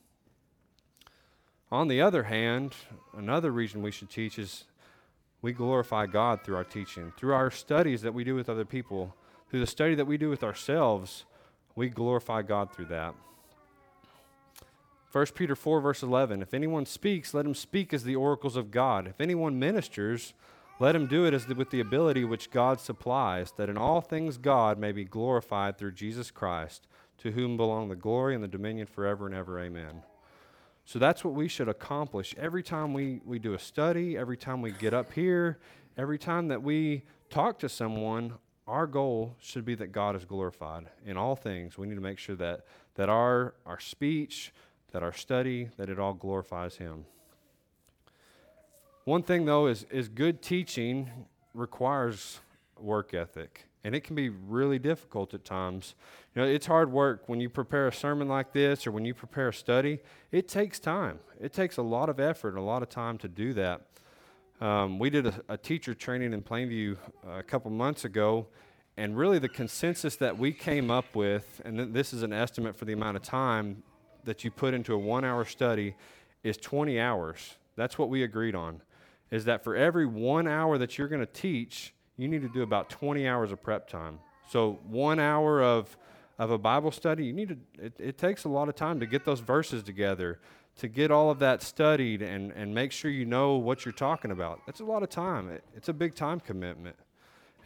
On 1.70 1.90
the 1.90 2.02
other 2.02 2.24
hand, 2.24 2.74
another 3.14 3.52
reason 3.52 3.82
we 3.82 3.92
should 3.92 4.10
teach 4.10 4.40
is 4.40 4.66
we 5.41 5.53
glorify 5.53 6.06
God 6.06 6.44
through 6.44 6.56
our 6.56 6.63
teaching, 6.63 7.13
through 7.17 7.34
our 7.34 7.51
studies 7.51 8.01
that 8.01 8.13
we 8.13 8.24
do 8.24 8.36
with 8.36 8.50
other 8.50 8.65
people, 8.65 9.15
through 9.50 9.60
the 9.60 9.67
study 9.67 9.96
that 9.96 10.08
we 10.08 10.17
do 10.17 10.29
with 10.29 10.44
ourselves, 10.44 11.25
we 11.75 11.89
glorify 11.89 12.41
God 12.41 12.74
through 12.74 12.86
that. 12.86 13.13
1 15.12 15.25
Peter 15.36 15.56
4, 15.56 15.79
verse 15.79 16.03
11 16.03 16.41
If 16.41 16.53
anyone 16.53 16.86
speaks, 16.86 17.34
let 17.34 17.46
him 17.46 17.56
speak 17.56 17.94
as 17.94 18.03
the 18.03 18.15
oracles 18.15 18.56
of 18.56 18.72
God. 18.72 19.08
If 19.08 19.22
anyone 19.22 19.58
ministers, 19.60 20.34
Let 20.79 20.96
him 20.96 21.08
do 21.08 21.25
it 21.25 21.34
as 21.34 21.46
the, 21.46 21.56
with 21.56 21.72
the 21.72 21.79
ability 21.79 22.24
which 22.24 22.51
God 22.51 22.79
supplies, 22.79 23.51
that 23.53 23.70
in 23.70 23.77
all 23.77 24.01
things 24.01 24.38
God 24.38 24.77
may 24.77 24.91
be 24.91 25.06
glorified 25.06 25.77
through 25.77 25.94
Jesus 25.94 26.29
Christ, 26.29 26.88
to 27.20 27.32
whom 27.32 27.58
belong 27.58 27.89
the 27.89 27.96
glory 27.96 28.36
and 28.36 28.44
the 28.44 28.48
dominion 28.48 28.86
forever 28.86 29.25
and 29.25 29.34
ever. 29.34 29.60
Amen. 29.60 30.03
So 30.88 31.00
that's 31.00 31.22
what 31.22 31.34
we 31.34 31.50
should 31.50 31.67
accomplish 31.67 32.34
every 32.38 32.63
time 32.63 32.94
we, 32.94 33.20
we 33.25 33.39
do 33.39 33.53
a 33.53 33.60
study, 33.60 34.17
every 34.17 34.38
time 34.38 34.62
we 34.62 34.72
get 34.72 34.94
up 34.94 35.12
here, 35.12 35.60
every 35.98 36.17
time 36.17 36.48
that 36.48 36.63
we 36.63 37.03
talk 37.29 37.60
to 37.60 37.67
someone. 37.67 38.36
Our 38.65 38.88
goal 38.88 39.36
should 39.38 39.65
be 39.65 39.75
that 39.75 39.91
God 39.91 40.15
is 40.15 40.24
glorified 40.24 40.86
in 41.06 41.17
all 41.17 41.36
things. 41.36 41.77
We 41.77 41.88
need 41.88 41.96
to 41.96 42.01
make 42.01 42.17
sure 42.17 42.38
that, 42.38 42.62
that 42.96 43.10
our, 43.10 43.53
our 43.65 43.82
speech, 43.82 44.53
that 44.94 45.03
our 45.03 45.12
study, 45.12 45.70
that 45.75 45.89
it 45.89 46.00
all 46.00 46.13
glorifies 46.13 46.77
Him. 46.77 47.03
One 49.03 49.24
thing, 49.24 49.44
though, 49.44 49.67
is, 49.67 49.86
is 49.91 50.08
good 50.08 50.41
teaching 50.41 51.12
requires 51.53 52.39
work 52.79 53.13
ethic, 53.13 53.67
and 53.84 53.96
it 53.96 54.03
can 54.03 54.15
be 54.15 54.29
really 54.29 54.79
difficult 54.79 55.34
at 55.34 55.46
times. 55.46 55.96
You 56.36 56.41
know, 56.41 56.48
it's 56.48 56.65
hard 56.65 56.91
work 56.91 57.24
when 57.27 57.39
you 57.39 57.50
prepare 57.50 57.88
a 57.88 57.93
sermon 57.93 58.27
like 58.27 58.53
this 58.53 58.86
or 58.86 58.91
when 58.91 59.05
you 59.05 59.13
prepare 59.13 59.50
a 59.50 59.53
study. 59.53 60.00
It 60.31 60.48
takes 60.48 60.79
time. 60.79 61.19
It 61.39 61.53
takes 61.53 61.77
a 61.77 61.81
lot 61.81 62.10
of 62.10 62.19
effort 62.19 62.50
and 62.50 62.57
a 62.57 62.62
lot 62.62 62.81
of 62.81 62.89
time 62.89 63.17
to 63.19 63.27
do 63.27 63.53
that. 63.53 63.81
Um, 64.60 64.98
we 65.00 65.10
did 65.10 65.27
a, 65.27 65.34
a, 65.50 65.57
teacher 65.57 65.93
training 65.93 66.34
in 66.34 66.41
Plainview 66.41 66.98
uh, 67.25 67.34
a 67.38 67.43
couple 67.43 67.69
months 67.69 68.05
ago, 68.05 68.48
and 68.98 69.15
really 69.15 69.38
the 69.38 69.50
consensus 69.50 70.15
that 70.15 70.36
we 70.36 70.51
came 70.51 70.89
up 70.89 71.15
with, 71.15 71.62
and 71.63 71.77
th- 71.77 71.89
this 71.91 72.12
is 72.12 72.24
an 72.24 72.34
estimate 72.34 72.75
for 72.75 72.86
the 72.86 72.93
amount 72.93 73.17
of 73.17 73.22
time 73.22 73.84
that 74.24 74.43
you 74.43 74.50
put 74.50 74.74
into 74.74 74.96
a 74.96 74.98
one 74.98 75.24
hour 75.24 75.46
study, 75.46 75.93
is 76.43 76.57
20 76.57 77.00
hours. 77.00 77.55
That's 77.75 78.00
what 78.00 78.10
we 78.10 78.24
agreed 78.24 78.55
on 78.55 78.81
is 79.31 79.46
that 79.46 79.63
for 79.63 79.75
every 79.75 80.05
one 80.05 80.48
hour 80.48 80.77
that 80.77 80.98
you're 80.98 81.07
going 81.07 81.25
to 81.25 81.31
teach, 81.31 81.93
you 82.18 82.28
need 82.28 82.42
to 82.42 82.50
do 82.50 82.64
about 82.64 82.90
20 82.90 83.28
hours 83.28 83.52
of 83.52 83.62
prep 83.62 83.88
time. 83.88 84.20
So 84.50 84.80
one 84.88 85.20
hour 85.20 85.62
of, 85.62 85.96
of 86.40 86.52
a 86.52 86.58
Bible 86.58 86.92
study, 86.92 87.26
you 87.26 87.34
need 87.34 87.50
to, 87.50 87.58
it, 87.86 87.94
it 88.00 88.18
takes 88.18 88.46
a 88.46 88.50
lot 88.50 88.70
of 88.70 88.76
time 88.76 89.00
to 89.00 89.06
get 89.06 89.26
those 89.26 89.40
verses 89.40 89.84
together, 89.84 90.40
to 90.78 90.88
get 90.88 91.12
all 91.12 91.30
of 91.30 91.40
that 91.40 91.62
studied 91.62 92.22
and, 92.22 92.52
and 92.52 92.74
make 92.74 92.92
sure 92.92 93.12
you 93.12 93.26
know 93.26 93.56
what 93.56 93.86
you're 93.86 93.92
talking 93.92 94.32
about. 94.32 94.62
That's 94.66 94.80
a 94.80 94.86
lot 94.86 95.04
of 95.04 95.10
time. 95.10 95.50
It, 95.50 95.64
it's 95.76 95.90
a 95.90 95.94
big 95.94 96.16
time 96.16 96.40
commitment. 96.40 96.96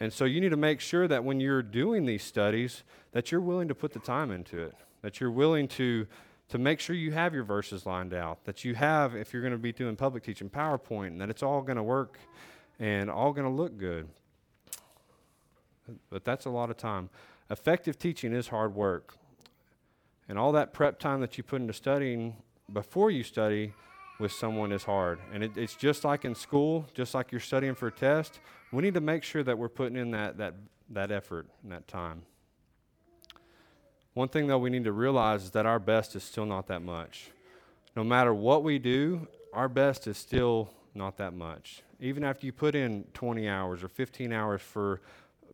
And 0.00 0.12
so 0.12 0.24
you 0.24 0.40
need 0.40 0.50
to 0.50 0.56
make 0.56 0.80
sure 0.80 1.06
that 1.06 1.22
when 1.22 1.38
you're 1.38 1.62
doing 1.62 2.06
these 2.06 2.24
studies, 2.24 2.82
that 3.12 3.30
you're 3.30 3.40
willing 3.40 3.68
to 3.68 3.74
put 3.74 3.92
the 3.92 4.00
time 4.00 4.30
into 4.30 4.58
it, 4.58 4.74
that 5.02 5.20
you're 5.20 5.30
willing 5.30 5.68
to 5.68 6.06
to 6.52 6.58
make 6.58 6.80
sure 6.80 6.94
you 6.94 7.12
have 7.12 7.32
your 7.32 7.44
verses 7.44 7.86
lined 7.86 8.12
out, 8.12 8.44
that 8.44 8.62
you 8.62 8.74
have, 8.74 9.14
if 9.14 9.32
you're 9.32 9.40
going 9.40 9.54
to 9.54 9.58
be 9.58 9.72
doing 9.72 9.96
public 9.96 10.22
teaching, 10.22 10.50
PowerPoint, 10.50 11.06
and 11.06 11.20
that 11.22 11.30
it's 11.30 11.42
all 11.42 11.62
going 11.62 11.78
to 11.78 11.82
work 11.82 12.18
and 12.78 13.10
all 13.10 13.32
going 13.32 13.46
to 13.46 13.50
look 13.50 13.78
good. 13.78 14.06
But 16.10 16.24
that's 16.24 16.46
a 16.46 16.50
lot 16.50 16.70
of 16.70 16.76
time. 16.76 17.10
Effective 17.50 17.98
teaching 17.98 18.32
is 18.32 18.48
hard 18.48 18.74
work. 18.74 19.14
And 20.28 20.38
all 20.38 20.52
that 20.52 20.72
prep 20.72 20.98
time 20.98 21.20
that 21.20 21.36
you 21.36 21.44
put 21.44 21.60
into 21.60 21.72
studying 21.72 22.36
before 22.72 23.10
you 23.10 23.22
study 23.22 23.74
with 24.18 24.32
someone 24.32 24.72
is 24.72 24.84
hard. 24.84 25.18
And 25.32 25.42
it, 25.42 25.56
it's 25.56 25.74
just 25.74 26.04
like 26.04 26.24
in 26.24 26.34
school, 26.34 26.86
just 26.94 27.14
like 27.14 27.32
you're 27.32 27.40
studying 27.40 27.74
for 27.74 27.88
a 27.88 27.92
test. 27.92 28.40
We 28.70 28.82
need 28.82 28.94
to 28.94 29.00
make 29.00 29.24
sure 29.24 29.42
that 29.42 29.58
we're 29.58 29.68
putting 29.68 29.96
in 29.96 30.12
that, 30.12 30.38
that, 30.38 30.54
that 30.90 31.10
effort 31.10 31.46
and 31.62 31.72
that 31.72 31.88
time. 31.88 32.22
One 34.14 34.28
thing, 34.28 34.46
though, 34.46 34.58
we 34.58 34.70
need 34.70 34.84
to 34.84 34.92
realize 34.92 35.44
is 35.44 35.50
that 35.52 35.66
our 35.66 35.78
best 35.78 36.14
is 36.14 36.22
still 36.22 36.46
not 36.46 36.66
that 36.68 36.82
much. 36.82 37.30
No 37.96 38.04
matter 38.04 38.32
what 38.32 38.62
we 38.62 38.78
do, 38.78 39.26
our 39.52 39.68
best 39.68 40.06
is 40.06 40.16
still 40.16 40.70
not 40.94 41.16
that 41.16 41.34
much. 41.34 41.82
Even 42.00 42.24
after 42.24 42.46
you 42.46 42.52
put 42.52 42.74
in 42.74 43.04
20 43.14 43.48
hours 43.48 43.82
or 43.82 43.88
15 43.88 44.32
hours 44.32 44.60
for 44.60 45.00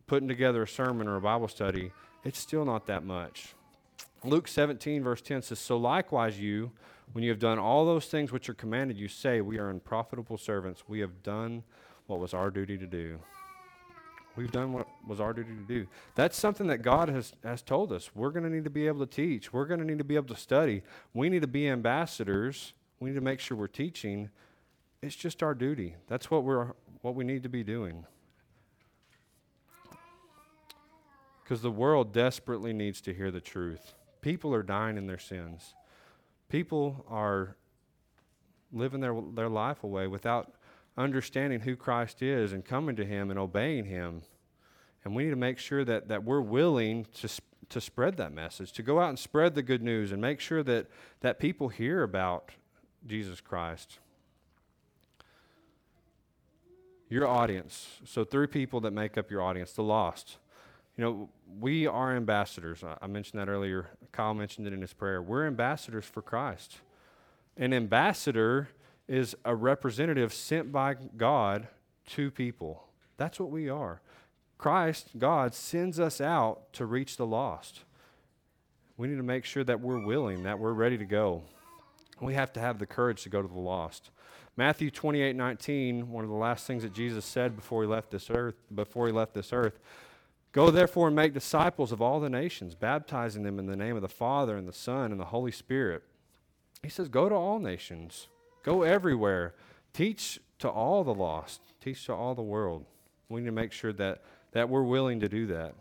putting 0.09 0.27
together 0.27 0.63
a 0.63 0.67
sermon 0.67 1.07
or 1.07 1.15
a 1.15 1.21
Bible 1.21 1.47
study, 1.47 1.91
it's 2.25 2.39
still 2.39 2.65
not 2.65 2.87
that 2.87 3.05
much. 3.05 3.53
Luke 4.23 4.47
17, 4.47 5.03
verse 5.03 5.21
10 5.21 5.43
says, 5.43 5.59
So 5.59 5.77
likewise, 5.77 6.39
you, 6.39 6.71
when 7.13 7.23
you 7.23 7.29
have 7.29 7.39
done 7.39 7.59
all 7.59 7.85
those 7.85 8.07
things 8.07 8.31
which 8.31 8.49
are 8.49 8.53
commanded 8.53 8.97
you, 8.97 9.07
say, 9.07 9.39
We 9.39 9.59
are 9.59 9.69
unprofitable 9.69 10.37
servants. 10.37 10.83
We 10.87 10.99
have 10.99 11.23
done 11.23 11.63
what 12.07 12.19
was 12.19 12.33
our 12.33 12.49
duty 12.49 12.77
to 12.77 12.87
do. 12.87 13.19
We've 14.35 14.51
done 14.51 14.73
what 14.73 14.87
was 15.07 15.19
our 15.19 15.31
duty 15.31 15.51
to 15.55 15.67
do. 15.67 15.87
That's 16.15 16.37
something 16.37 16.67
that 16.67 16.81
God 16.81 17.09
has, 17.09 17.33
has 17.43 17.61
told 17.61 17.91
us. 17.91 18.09
We're 18.15 18.31
going 18.31 18.43
to 18.43 18.49
need 18.49 18.63
to 18.63 18.69
be 18.69 18.87
able 18.87 19.05
to 19.05 19.11
teach. 19.11 19.53
We're 19.53 19.65
going 19.65 19.79
to 19.79 19.85
need 19.85 19.99
to 19.99 20.03
be 20.03 20.15
able 20.15 20.33
to 20.33 20.41
study. 20.41 20.81
We 21.13 21.29
need 21.29 21.41
to 21.43 21.47
be 21.47 21.69
ambassadors. 21.69 22.73
We 22.99 23.09
need 23.09 23.15
to 23.15 23.21
make 23.21 23.39
sure 23.39 23.57
we're 23.57 23.67
teaching. 23.67 24.29
It's 25.01 25.15
just 25.15 25.43
our 25.43 25.53
duty. 25.53 25.95
That's 26.07 26.31
what 26.31 26.43
we're 26.43 26.73
what 27.01 27.15
we 27.15 27.23
need 27.23 27.43
to 27.43 27.49
be 27.49 27.63
doing. 27.63 28.05
Because 31.49 31.63
the 31.63 31.71
world 31.71 32.13
desperately 32.13 32.73
needs 32.73 33.01
to 33.01 33.11
hear 33.11 33.31
the 33.31 33.41
truth. 33.41 33.95
People 34.21 34.53
are 34.53 34.61
dying 34.61 34.97
in 34.97 35.07
their 35.07 35.17
sins. 35.17 35.73
People 36.47 37.03
are 37.09 37.55
living 38.71 39.01
their, 39.01 39.19
their 39.33 39.49
life 39.49 39.83
away 39.83 40.05
without 40.05 40.53
understanding 40.95 41.61
who 41.61 41.75
Christ 41.75 42.21
is 42.21 42.53
and 42.53 42.63
coming 42.63 42.95
to 42.97 43.03
Him 43.03 43.31
and 43.31 43.39
obeying 43.39 43.85
Him. 43.85 44.21
And 45.03 45.15
we 45.15 45.23
need 45.23 45.31
to 45.31 45.35
make 45.35 45.57
sure 45.57 45.83
that, 45.85 46.07
that 46.09 46.23
we're 46.23 46.39
willing 46.39 47.07
to, 47.15 47.27
to 47.69 47.81
spread 47.81 48.17
that 48.17 48.31
message, 48.31 48.71
to 48.73 48.83
go 48.83 48.99
out 48.99 49.09
and 49.09 49.17
spread 49.17 49.55
the 49.55 49.63
good 49.63 49.81
news 49.81 50.11
and 50.11 50.21
make 50.21 50.39
sure 50.39 50.61
that, 50.61 50.85
that 51.21 51.39
people 51.39 51.69
hear 51.69 52.03
about 52.03 52.51
Jesus 53.07 53.41
Christ. 53.41 53.97
Your 57.09 57.27
audience. 57.27 57.87
So, 58.05 58.23
three 58.23 58.45
people 58.45 58.81
that 58.81 58.91
make 58.91 59.17
up 59.17 59.31
your 59.31 59.41
audience 59.41 59.73
the 59.73 59.81
lost. 59.81 60.37
You 60.99 61.05
know, 61.05 61.29
we 61.61 61.87
are 61.87 62.13
ambassadors. 62.13 62.83
I 62.83 63.07
mentioned 63.07 63.39
that 63.39 63.47
earlier. 63.47 63.87
Kyle 64.11 64.33
mentioned 64.33 64.67
it 64.67 64.73
in 64.73 64.81
his 64.81 64.91
prayer. 64.91 65.21
We're 65.21 65.47
ambassadors 65.47 66.03
for 66.03 66.21
Christ. 66.21 66.79
An 67.55 67.73
ambassador 67.73 68.67
is 69.07 69.33
a 69.45 69.55
representative 69.55 70.33
sent 70.33 70.73
by 70.73 70.95
God 71.15 71.69
to 72.07 72.29
people. 72.29 72.83
That's 73.15 73.39
what 73.39 73.49
we 73.49 73.69
are. 73.69 74.01
Christ, 74.57 75.11
God, 75.17 75.53
sends 75.53 76.01
us 76.01 76.19
out 76.19 76.73
to 76.73 76.85
reach 76.85 77.15
the 77.15 77.25
lost. 77.25 77.85
We 78.97 79.07
need 79.07 79.15
to 79.15 79.23
make 79.23 79.45
sure 79.45 79.63
that 79.63 79.79
we're 79.79 80.05
willing, 80.05 80.43
that 80.43 80.59
we're 80.59 80.73
ready 80.73 80.97
to 80.97 81.05
go. 81.05 81.43
We 82.19 82.33
have 82.33 82.51
to 82.51 82.59
have 82.59 82.77
the 82.77 82.85
courage 82.85 83.23
to 83.23 83.29
go 83.29 83.41
to 83.41 83.47
the 83.47 83.57
lost. 83.57 84.09
Matthew 84.57 84.91
28 84.91 85.33
19, 85.33 86.11
one 86.11 86.25
of 86.25 86.29
the 86.29 86.35
last 86.35 86.67
things 86.67 86.83
that 86.83 86.91
Jesus 86.91 87.23
said 87.23 87.55
before 87.55 87.83
he 87.83 87.87
left 87.87 88.11
this 88.11 88.29
earth, 88.29 88.55
before 88.75 89.07
he 89.07 89.13
left 89.13 89.33
this 89.33 89.53
earth, 89.53 89.79
Go 90.51 90.71
therefore 90.71 91.07
and 91.07 91.15
make 91.15 91.33
disciples 91.33 91.91
of 91.91 92.01
all 92.01 92.19
the 92.19 92.29
nations, 92.29 92.73
baptizing 92.73 93.43
them 93.43 93.59
in 93.59 93.67
the 93.67 93.75
name 93.75 93.95
of 93.95 94.01
the 94.01 94.07
Father 94.07 94.57
and 94.57 94.67
the 94.67 94.73
Son 94.73 95.11
and 95.11 95.19
the 95.19 95.25
Holy 95.25 95.51
Spirit. 95.51 96.03
He 96.81 96.89
says, 96.89 97.07
Go 97.07 97.29
to 97.29 97.35
all 97.35 97.59
nations. 97.59 98.27
Go 98.63 98.81
everywhere. 98.81 99.53
Teach 99.93 100.39
to 100.59 100.69
all 100.69 101.03
the 101.03 101.13
lost. 101.13 101.61
Teach 101.81 102.05
to 102.07 102.13
all 102.13 102.33
the 102.33 102.41
world. 102.41 102.85
We 103.29 103.41
need 103.41 103.47
to 103.47 103.51
make 103.51 103.71
sure 103.71 103.93
that, 103.93 104.23
that 104.53 104.69
we're 104.69 104.83
willing 104.83 105.19
to 105.19 105.29
do 105.29 105.45
that. 105.47 105.75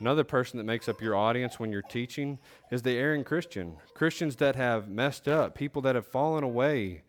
Another 0.00 0.24
person 0.24 0.58
that 0.58 0.64
makes 0.64 0.88
up 0.88 1.00
your 1.00 1.14
audience 1.14 1.60
when 1.60 1.70
you're 1.70 1.82
teaching 1.82 2.38
is 2.70 2.82
the 2.82 2.92
erring 2.92 3.22
Christian. 3.22 3.76
Christians 3.94 4.36
that 4.36 4.56
have 4.56 4.88
messed 4.88 5.28
up, 5.28 5.54
people 5.54 5.82
that 5.82 5.94
have 5.94 6.06
fallen 6.06 6.42
away, 6.42 7.02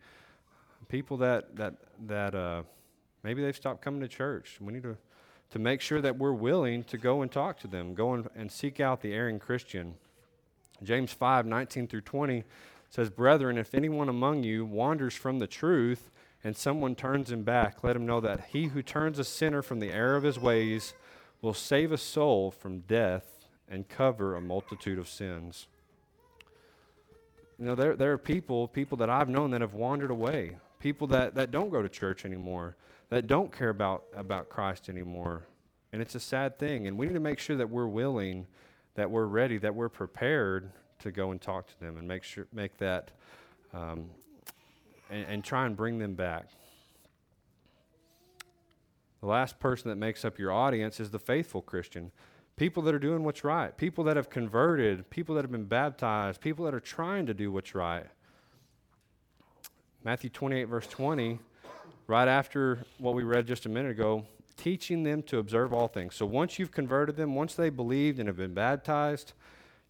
people 0.88 1.16
that 1.18 1.56
that 1.56 1.74
that 2.06 2.34
uh, 2.34 2.62
maybe 3.22 3.42
they've 3.42 3.56
stopped 3.56 3.82
coming 3.82 4.00
to 4.00 4.08
church. 4.08 4.58
We 4.60 4.72
need 4.72 4.84
to 4.84 4.96
to 5.50 5.58
make 5.58 5.80
sure 5.80 6.00
that 6.00 6.18
we're 6.18 6.32
willing 6.32 6.84
to 6.84 6.98
go 6.98 7.22
and 7.22 7.30
talk 7.30 7.58
to 7.60 7.68
them, 7.68 7.94
go 7.94 8.14
and, 8.14 8.28
and 8.34 8.50
seek 8.50 8.80
out 8.80 9.00
the 9.00 9.12
erring 9.12 9.38
Christian. 9.38 9.94
James 10.82 11.12
5, 11.12 11.46
19 11.46 11.86
through 11.86 12.00
20 12.02 12.44
says, 12.90 13.10
Brethren, 13.10 13.58
if 13.58 13.74
anyone 13.74 14.08
among 14.08 14.42
you 14.42 14.64
wanders 14.64 15.14
from 15.14 15.38
the 15.38 15.46
truth 15.46 16.10
and 16.44 16.56
someone 16.56 16.94
turns 16.94 17.30
him 17.30 17.42
back, 17.42 17.82
let 17.82 17.96
him 17.96 18.06
know 18.06 18.20
that 18.20 18.48
he 18.52 18.66
who 18.66 18.82
turns 18.82 19.18
a 19.18 19.24
sinner 19.24 19.62
from 19.62 19.80
the 19.80 19.92
error 19.92 20.16
of 20.16 20.22
his 20.22 20.38
ways 20.38 20.94
will 21.40 21.54
save 21.54 21.92
a 21.92 21.98
soul 21.98 22.50
from 22.50 22.80
death 22.80 23.46
and 23.68 23.88
cover 23.88 24.34
a 24.34 24.40
multitude 24.40 24.98
of 24.98 25.08
sins. 25.08 25.66
You 27.58 27.66
know, 27.66 27.74
there, 27.74 27.96
there 27.96 28.12
are 28.12 28.18
people, 28.18 28.68
people 28.68 28.98
that 28.98 29.10
I've 29.10 29.28
known 29.28 29.50
that 29.52 29.60
have 29.60 29.74
wandered 29.74 30.10
away, 30.10 30.58
people 30.78 31.06
that, 31.08 31.34
that 31.34 31.50
don't 31.50 31.70
go 31.70 31.82
to 31.82 31.88
church 31.88 32.24
anymore, 32.24 32.76
that 33.08 33.26
don't 33.26 33.52
care 33.52 33.68
about, 33.68 34.04
about 34.14 34.48
Christ 34.48 34.88
anymore. 34.88 35.46
And 35.92 36.02
it's 36.02 36.14
a 36.14 36.20
sad 36.20 36.58
thing. 36.58 36.86
And 36.86 36.98
we 36.98 37.06
need 37.06 37.14
to 37.14 37.20
make 37.20 37.38
sure 37.38 37.56
that 37.56 37.70
we're 37.70 37.86
willing, 37.86 38.46
that 38.94 39.10
we're 39.10 39.26
ready, 39.26 39.58
that 39.58 39.74
we're 39.74 39.88
prepared 39.88 40.70
to 41.00 41.12
go 41.12 41.30
and 41.30 41.40
talk 41.40 41.68
to 41.68 41.80
them 41.80 41.96
and 41.96 42.08
make 42.08 42.22
sure 42.22 42.46
make 42.52 42.78
that 42.78 43.10
um, 43.72 44.10
and, 45.10 45.26
and 45.28 45.44
try 45.44 45.66
and 45.66 45.76
bring 45.76 45.98
them 45.98 46.14
back. 46.14 46.48
The 49.20 49.26
last 49.26 49.58
person 49.58 49.88
that 49.90 49.96
makes 49.96 50.24
up 50.24 50.38
your 50.38 50.52
audience 50.52 51.00
is 51.00 51.10
the 51.10 51.18
faithful 51.18 51.62
Christian. 51.62 52.12
People 52.56 52.82
that 52.84 52.94
are 52.94 52.98
doing 52.98 53.22
what's 53.22 53.44
right, 53.44 53.76
people 53.76 54.04
that 54.04 54.16
have 54.16 54.30
converted, 54.30 55.10
people 55.10 55.34
that 55.34 55.42
have 55.42 55.52
been 55.52 55.66
baptized, 55.66 56.40
people 56.40 56.64
that 56.64 56.74
are 56.74 56.80
trying 56.80 57.26
to 57.26 57.34
do 57.34 57.52
what's 57.52 57.74
right. 57.74 58.06
Matthew 60.02 60.30
28, 60.30 60.64
verse 60.64 60.86
20 60.86 61.38
right 62.06 62.28
after 62.28 62.84
what 62.98 63.14
we 63.14 63.22
read 63.22 63.46
just 63.46 63.66
a 63.66 63.68
minute 63.68 63.90
ago, 63.90 64.24
teaching 64.56 65.02
them 65.02 65.22
to 65.24 65.38
observe 65.38 65.72
all 65.72 65.88
things. 65.88 66.14
So 66.14 66.26
once 66.26 66.58
you've 66.58 66.72
converted 66.72 67.16
them, 67.16 67.34
once 67.34 67.54
they 67.54 67.70
believed 67.70 68.18
and 68.18 68.26
have 68.26 68.36
been 68.36 68.54
baptized, 68.54 69.32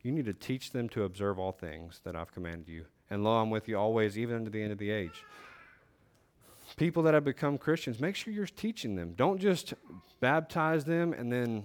you 0.03 0.13
need 0.13 0.27
to 0.27 0.35
teach 0.35 0.73
them 0.73 0.89
to 0.91 1.05
observe 1.05 1.39
all 1.39 1.53
things 1.53 2.01
that 2.05 2.17
I've 2.17 2.33
commanded 2.33 2.69
you. 2.69 2.87
And 3.11 3.23
lo, 3.23 3.37
I'm 3.37 3.51
with 3.51 3.69
you 3.69 3.79
always, 3.79 4.19
even 4.19 4.37
unto 4.37 4.51
the 4.51 4.63
end 4.63 4.73
of 4.73 4.79
the 4.79 4.91
age. 4.91 5.25
People 6.77 7.03
that 7.05 7.15
have 7.15 7.25
become 7.25 7.59
Christians, 7.59 8.01
make 8.01 8.17
sure 8.17 8.33
you're 8.33 8.47
teaching 8.47 8.97
them. 8.97 9.15
Don't 9.17 9.41
just 9.41 9.75
baptize 10.21 10.85
them 10.85 11.13
and 11.13 11.31
then 11.31 11.65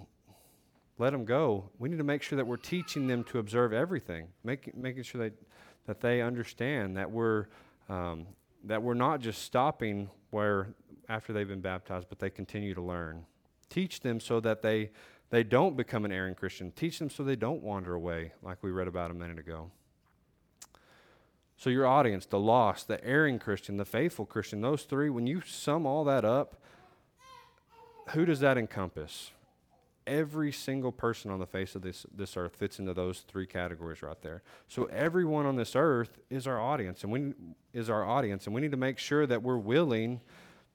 let 0.99 1.09
them 1.11 1.25
go. 1.25 1.69
We 1.79 1.89
need 1.89 1.97
to 1.97 2.03
make 2.03 2.21
sure 2.21 2.35
that 2.37 2.45
we're 2.45 2.57
teaching 2.57 3.07
them 3.07 3.23
to 3.25 3.39
observe 3.39 3.73
everything, 3.73 4.27
make, 4.43 4.75
making 4.77 5.03
sure 5.03 5.21
that, 5.23 5.33
that 5.87 6.01
they 6.01 6.21
understand 6.21 6.95
that 6.97 7.09
we're, 7.09 7.47
um, 7.89 8.27
that 8.63 8.81
we're 8.81 8.93
not 8.93 9.21
just 9.21 9.41
stopping 9.43 10.09
where 10.29 10.69
after 11.09 11.33
they've 11.33 11.47
been 11.47 11.61
baptized, 11.61 12.07
but 12.09 12.19
they 12.19 12.29
continue 12.29 12.73
to 12.73 12.81
learn. 12.81 13.25
Teach 13.69 13.99
them 13.99 14.19
so 14.19 14.39
that 14.39 14.61
they, 14.61 14.91
they 15.29 15.43
don't 15.43 15.75
become 15.75 16.05
an 16.05 16.11
erring 16.11 16.35
Christian. 16.35 16.71
Teach 16.71 16.99
them 16.99 17.09
so 17.09 17.23
they 17.23 17.35
don't 17.35 17.61
wander 17.61 17.93
away, 17.93 18.33
like 18.41 18.61
we 18.61 18.71
read 18.71 18.87
about 18.87 19.11
a 19.11 19.13
minute 19.13 19.39
ago. 19.39 19.71
So, 21.57 21.69
your 21.69 21.85
audience, 21.85 22.25
the 22.25 22.39
lost, 22.39 22.87
the 22.87 23.03
erring 23.05 23.37
Christian, 23.37 23.77
the 23.77 23.85
faithful 23.85 24.25
Christian, 24.25 24.61
those 24.61 24.83
three, 24.83 25.09
when 25.11 25.27
you 25.27 25.41
sum 25.45 25.85
all 25.85 26.03
that 26.05 26.25
up, 26.25 26.59
who 28.09 28.25
does 28.25 28.39
that 28.39 28.57
encompass? 28.57 29.31
Every 30.07 30.51
single 30.51 30.91
person 30.91 31.29
on 31.29 31.39
the 31.39 31.45
face 31.45 31.75
of 31.75 31.83
this, 31.83 32.05
this 32.13 32.35
earth 32.35 32.55
fits 32.55 32.79
into 32.79 32.93
those 32.93 33.19
three 33.19 33.45
categories 33.45 34.01
right 34.01 34.19
there. 34.21 34.41
So 34.67 34.85
everyone 34.85 35.45
on 35.45 35.55
this 35.55 35.75
earth 35.75 36.17
is 36.29 36.47
our 36.47 36.59
audience, 36.59 37.03
and 37.03 37.11
we 37.11 37.33
is 37.73 37.89
our 37.89 38.03
audience, 38.03 38.45
and 38.45 38.55
we 38.55 38.61
need 38.61 38.71
to 38.71 38.77
make 38.77 38.97
sure 38.97 39.27
that 39.27 39.43
we're 39.43 39.57
willing 39.57 40.21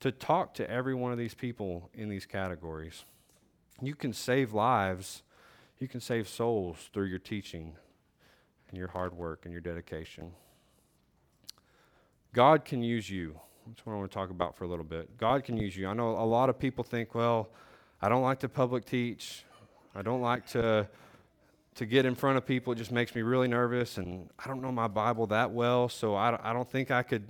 to 0.01 0.13
talk 0.13 0.55
to 0.55 0.71
every 0.71 0.95
one 0.95 1.13
of 1.13 1.19
these 1.19 1.35
people 1.35 1.91
in 1.93 2.09
these 2.09 2.27
categories. 2.27 3.05
You 3.81 3.95
can 3.95 4.13
save 4.13 4.53
lives, 4.53 5.23
you 5.79 5.89
can 5.89 6.01
save 6.01 6.29
souls 6.29 6.89
through 6.93 7.07
your 7.07 7.19
teaching 7.19 7.75
and 8.69 8.79
your 8.79 8.89
hard 8.89 9.15
work 9.15 9.41
and 9.45 9.53
your 9.53 9.61
dedication. 9.61 10.33
God 12.33 12.65
can 12.65 12.83
use 12.83 13.09
you. 13.09 13.41
That's 13.67 13.85
what 13.85 13.95
I 13.95 13.97
want 13.97 14.11
to 14.11 14.15
talk 14.15 14.31
about 14.31 14.55
for 14.55 14.65
a 14.65 14.69
little 14.69 14.85
bit. 14.85 15.17
God 15.17 15.43
can 15.45 15.57
use 15.57 15.77
you. 15.77 15.89
I 15.89 15.95
know 15.95 16.11
a 16.11 16.25
lot 16.25 16.49
of 16.49 16.59
people 16.59 16.85
think, 16.85 17.15
well, 17.15 17.49
I 18.01 18.09
don't 18.09 18.23
like 18.23 18.41
to 18.41 18.49
public 18.49 18.85
teach. 18.85 19.45
I 19.95 20.03
don't 20.03 20.21
like 20.21 20.47
to 20.49 20.89
to 21.77 21.85
get 21.85 22.07
in 22.07 22.15
front 22.15 22.39
of 22.39 22.47
people. 22.47 22.73
It 22.73 22.77
just 22.77 22.91
makes 22.91 23.15
me 23.15 23.21
really 23.21 23.49
nervous, 23.49 23.99
and 23.99 24.31
I 24.39 24.49
don't 24.49 24.63
know 24.63 24.73
my 24.73 24.89
Bible 24.89 25.27
that 25.27 25.51
well, 25.51 25.91
so 25.91 26.15
I, 26.15 26.39
I 26.43 26.53
don't 26.53 26.71
think 26.71 26.91
I 26.91 27.03
could 27.03 27.25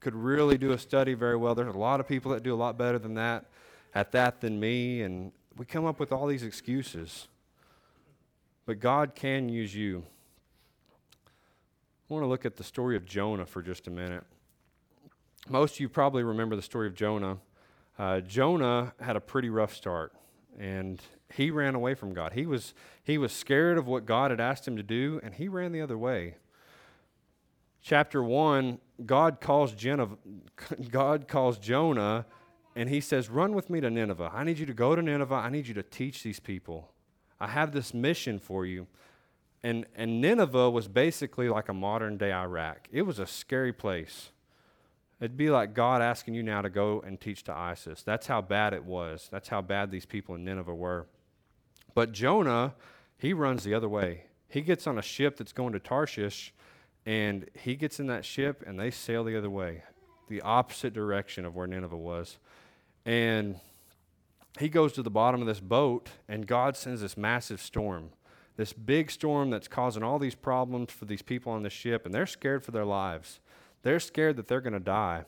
could 0.00 0.14
really 0.14 0.56
do 0.56 0.72
a 0.72 0.78
study 0.78 1.14
very 1.14 1.36
well. 1.36 1.54
There's 1.54 1.74
a 1.74 1.78
lot 1.78 1.98
of 2.00 2.06
people 2.06 2.32
that 2.32 2.42
do 2.42 2.54
a 2.54 2.56
lot 2.56 2.78
better 2.78 2.98
than 2.98 3.14
that 3.14 3.46
at 3.94 4.12
that 4.12 4.40
than 4.40 4.60
me, 4.60 5.02
and 5.02 5.32
we 5.56 5.64
come 5.64 5.84
up 5.84 5.98
with 5.98 6.12
all 6.12 6.26
these 6.26 6.44
excuses. 6.44 7.28
But 8.66 8.80
God 8.80 9.14
can 9.14 9.48
use 9.48 9.74
you. 9.74 10.04
I 11.26 12.14
want 12.14 12.22
to 12.22 12.28
look 12.28 12.46
at 12.46 12.56
the 12.56 12.64
story 12.64 12.96
of 12.96 13.04
Jonah 13.04 13.46
for 13.46 13.62
just 13.62 13.86
a 13.86 13.90
minute. 13.90 14.24
Most 15.48 15.74
of 15.74 15.80
you 15.80 15.88
probably 15.88 16.22
remember 16.22 16.54
the 16.54 16.62
story 16.62 16.86
of 16.86 16.94
Jonah. 16.94 17.38
Uh, 17.98 18.20
Jonah 18.20 18.94
had 19.00 19.16
a 19.16 19.20
pretty 19.20 19.50
rough 19.50 19.74
start, 19.74 20.12
and 20.58 21.02
he 21.34 21.50
ran 21.50 21.74
away 21.74 21.94
from 21.94 22.14
God. 22.14 22.32
He 22.32 22.46
was, 22.46 22.72
he 23.02 23.18
was 23.18 23.32
scared 23.32 23.76
of 23.76 23.88
what 23.88 24.06
God 24.06 24.30
had 24.30 24.40
asked 24.40 24.68
him 24.68 24.76
to 24.76 24.82
do, 24.82 25.20
and 25.22 25.34
he 25.34 25.48
ran 25.48 25.72
the 25.72 25.80
other 25.80 25.98
way. 25.98 26.36
Chapter 27.82 28.22
1, 28.22 28.78
God 29.04 29.40
calls, 29.40 29.74
God 30.90 31.28
calls 31.28 31.58
Jonah, 31.58 32.26
and 32.76 32.88
he 32.88 33.00
says, 33.00 33.28
Run 33.28 33.54
with 33.54 33.68
me 33.68 33.80
to 33.80 33.90
Nineveh. 33.90 34.30
I 34.32 34.44
need 34.44 34.58
you 34.58 34.66
to 34.66 34.74
go 34.74 34.94
to 34.94 35.02
Nineveh. 35.02 35.34
I 35.34 35.50
need 35.50 35.66
you 35.66 35.74
to 35.74 35.82
teach 35.82 36.22
these 36.22 36.38
people. 36.38 36.92
I 37.40 37.48
have 37.48 37.72
this 37.72 37.92
mission 37.92 38.38
for 38.38 38.64
you. 38.64 38.86
And, 39.62 39.86
and 39.96 40.20
Nineveh 40.20 40.70
was 40.70 40.86
basically 40.86 41.48
like 41.48 41.68
a 41.68 41.74
modern 41.74 42.16
day 42.16 42.32
Iraq, 42.32 42.88
it 42.92 43.02
was 43.02 43.18
a 43.18 43.26
scary 43.26 43.72
place. 43.72 44.30
It'd 45.20 45.36
be 45.36 45.50
like 45.50 45.74
God 45.74 46.00
asking 46.00 46.34
you 46.34 46.42
now 46.42 46.62
to 46.62 46.70
go 46.70 47.02
and 47.04 47.20
teach 47.20 47.42
to 47.44 47.56
ISIS. 47.56 48.02
That's 48.02 48.28
how 48.28 48.40
bad 48.40 48.72
it 48.72 48.84
was. 48.84 49.28
That's 49.32 49.48
how 49.48 49.60
bad 49.60 49.90
these 49.90 50.06
people 50.06 50.36
in 50.36 50.44
Nineveh 50.44 50.74
were. 50.74 51.06
But 51.94 52.12
Jonah, 52.12 52.74
he 53.18 53.32
runs 53.32 53.64
the 53.64 53.74
other 53.74 53.88
way. 53.88 54.24
He 54.48 54.60
gets 54.60 54.86
on 54.86 54.96
a 54.96 55.02
ship 55.02 55.36
that's 55.36 55.52
going 55.52 55.72
to 55.72 55.80
Tarshish, 55.80 56.54
and 57.04 57.48
he 57.54 57.74
gets 57.74 57.98
in 57.98 58.06
that 58.06 58.24
ship, 58.24 58.62
and 58.66 58.78
they 58.78 58.90
sail 58.90 59.24
the 59.24 59.36
other 59.36 59.50
way, 59.50 59.82
the 60.28 60.40
opposite 60.42 60.94
direction 60.94 61.44
of 61.44 61.56
where 61.56 61.66
Nineveh 61.66 61.96
was. 61.96 62.38
And 63.04 63.58
he 64.60 64.68
goes 64.68 64.92
to 64.92 65.02
the 65.02 65.10
bottom 65.10 65.40
of 65.40 65.46
this 65.48 65.60
boat, 65.60 66.10
and 66.28 66.46
God 66.46 66.76
sends 66.76 67.00
this 67.00 67.16
massive 67.16 67.60
storm, 67.60 68.10
this 68.56 68.72
big 68.72 69.10
storm 69.10 69.50
that's 69.50 69.68
causing 69.68 70.04
all 70.04 70.18
these 70.18 70.34
problems 70.34 70.92
for 70.92 71.06
these 71.06 71.22
people 71.22 71.52
on 71.52 71.64
the 71.64 71.70
ship, 71.70 72.06
and 72.06 72.14
they're 72.14 72.26
scared 72.26 72.64
for 72.64 72.70
their 72.70 72.84
lives. 72.84 73.40
They're 73.88 74.00
scared 74.00 74.36
that 74.36 74.48
they're 74.48 74.60
going 74.60 74.74
to 74.74 74.80
die. 74.80 75.24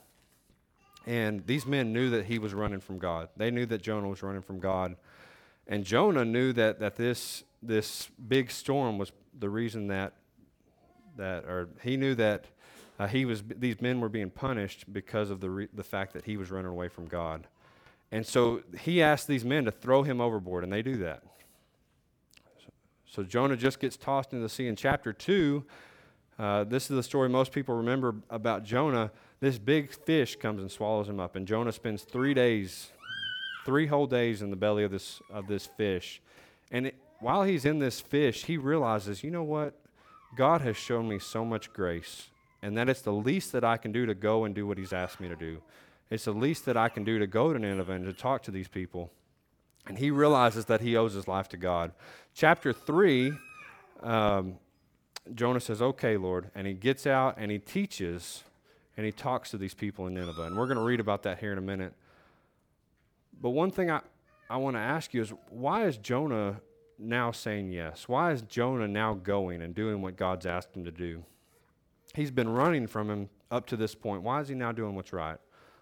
And 1.07 1.43
these 1.47 1.65
men 1.65 1.91
knew 1.91 2.11
that 2.11 2.27
he 2.27 2.37
was 2.37 2.53
running 2.53 2.79
from 2.79 2.99
God. 2.99 3.29
They 3.35 3.49
knew 3.49 3.65
that 3.65 3.81
Jonah 3.81 4.07
was 4.07 4.21
running 4.21 4.43
from 4.43 4.59
God. 4.59 4.97
And 5.65 5.83
Jonah 5.83 6.23
knew 6.23 6.53
that, 6.53 6.79
that 6.79 6.95
this, 6.95 7.43
this 7.63 8.11
big 8.27 8.51
storm 8.51 8.99
was 8.99 9.13
the 9.39 9.49
reason 9.49 9.87
that, 9.87 10.13
that 11.17 11.45
or 11.45 11.69
he 11.81 11.97
knew 11.97 12.13
that 12.13 12.45
uh, 12.99 13.07
he 13.07 13.25
was, 13.25 13.41
these 13.49 13.81
men 13.81 13.99
were 13.99 14.09
being 14.09 14.29
punished 14.29 14.93
because 14.93 15.31
of 15.31 15.39
the, 15.39 15.49
re, 15.49 15.67
the 15.73 15.83
fact 15.83 16.13
that 16.13 16.25
he 16.25 16.37
was 16.37 16.51
running 16.51 16.69
away 16.69 16.87
from 16.87 17.07
God. 17.07 17.47
And 18.11 18.23
so 18.27 18.61
he 18.79 19.01
asked 19.01 19.27
these 19.27 19.43
men 19.43 19.65
to 19.65 19.71
throw 19.71 20.03
him 20.03 20.21
overboard, 20.21 20.63
and 20.63 20.71
they 20.71 20.83
do 20.83 20.97
that. 20.97 21.23
So, 23.07 23.23
Jonah 23.23 23.57
just 23.57 23.79
gets 23.79 23.97
tossed 23.97 24.33
into 24.33 24.43
the 24.43 24.49
sea. 24.49 24.67
In 24.67 24.75
chapter 24.75 25.11
2, 25.13 25.65
uh, 26.41 26.63
this 26.63 26.89
is 26.89 26.95
the 26.95 27.03
story 27.03 27.29
most 27.29 27.51
people 27.51 27.75
remember 27.75 28.15
about 28.31 28.63
Jonah. 28.63 29.11
This 29.41 29.59
big 29.59 29.93
fish 29.93 30.35
comes 30.35 30.59
and 30.59 30.71
swallows 30.71 31.07
him 31.07 31.19
up, 31.19 31.35
and 31.35 31.47
Jonah 31.47 31.71
spends 31.71 32.01
three 32.01 32.33
days, 32.33 32.89
three 33.63 33.85
whole 33.85 34.07
days 34.07 34.41
in 34.41 34.49
the 34.49 34.55
belly 34.55 34.83
of 34.83 34.89
this 34.89 35.21
of 35.31 35.45
this 35.45 35.67
fish. 35.67 36.19
And 36.71 36.87
it, 36.87 36.95
while 37.19 37.43
he's 37.43 37.63
in 37.63 37.77
this 37.77 38.01
fish, 38.01 38.45
he 38.45 38.57
realizes, 38.57 39.23
you 39.23 39.29
know 39.29 39.43
what? 39.43 39.75
God 40.35 40.61
has 40.61 40.75
shown 40.75 41.07
me 41.07 41.19
so 41.19 41.45
much 41.45 41.71
grace, 41.73 42.29
and 42.63 42.75
that 42.75 42.89
it's 42.89 43.01
the 43.01 43.13
least 43.13 43.51
that 43.51 43.63
I 43.63 43.77
can 43.77 43.91
do 43.91 44.07
to 44.07 44.15
go 44.15 44.43
and 44.43 44.55
do 44.55 44.65
what 44.65 44.79
He's 44.79 44.93
asked 44.93 45.19
me 45.19 45.27
to 45.27 45.35
do. 45.35 45.61
It's 46.09 46.25
the 46.25 46.33
least 46.33 46.65
that 46.65 46.75
I 46.75 46.89
can 46.89 47.03
do 47.03 47.19
to 47.19 47.27
go 47.27 47.53
to 47.53 47.59
Nineveh 47.59 47.93
and 47.93 48.05
to 48.05 48.13
talk 48.13 48.41
to 48.43 48.51
these 48.51 48.67
people. 48.67 49.11
And 49.85 49.99
he 49.99 50.09
realizes 50.09 50.65
that 50.65 50.81
he 50.81 50.97
owes 50.97 51.13
his 51.13 51.27
life 51.27 51.49
to 51.49 51.57
God. 51.57 51.91
Chapter 52.33 52.73
3, 52.73 53.33
um, 54.01 54.55
Jonah 55.33 55.59
says, 55.59 55.81
Okay, 55.81 56.17
Lord. 56.17 56.49
And 56.55 56.67
he 56.67 56.73
gets 56.73 57.05
out 57.05 57.35
and 57.37 57.51
he 57.51 57.59
teaches 57.59 58.43
and 58.97 59.05
he 59.05 59.11
talks 59.11 59.51
to 59.51 59.57
these 59.57 59.73
people 59.73 60.07
in 60.07 60.13
Nineveh. 60.13 60.43
And 60.43 60.57
we're 60.57 60.67
going 60.67 60.77
to 60.77 60.83
read 60.83 60.99
about 60.99 61.23
that 61.23 61.39
here 61.39 61.51
in 61.51 61.57
a 61.57 61.61
minute. 61.61 61.93
But 63.41 63.51
one 63.51 63.71
thing 63.71 63.89
I, 63.89 64.01
I 64.49 64.57
want 64.57 64.75
to 64.75 64.81
ask 64.81 65.13
you 65.13 65.21
is 65.21 65.33
why 65.49 65.85
is 65.85 65.97
Jonah 65.97 66.61
now 66.99 67.31
saying 67.31 67.71
yes? 67.71 68.07
Why 68.07 68.31
is 68.31 68.41
Jonah 68.43 68.87
now 68.87 69.13
going 69.13 69.61
and 69.61 69.73
doing 69.73 70.01
what 70.01 70.17
God's 70.17 70.45
asked 70.45 70.75
him 70.75 70.85
to 70.85 70.91
do? 70.91 71.23
He's 72.13 72.31
been 72.31 72.49
running 72.49 72.87
from 72.87 73.09
him 73.09 73.29
up 73.49 73.65
to 73.67 73.77
this 73.77 73.95
point. 73.95 74.21
Why 74.23 74.41
is 74.41 74.49
he 74.49 74.55
now 74.55 74.71
doing 74.71 74.95
what's 74.95 75.13
right, 75.13 75.37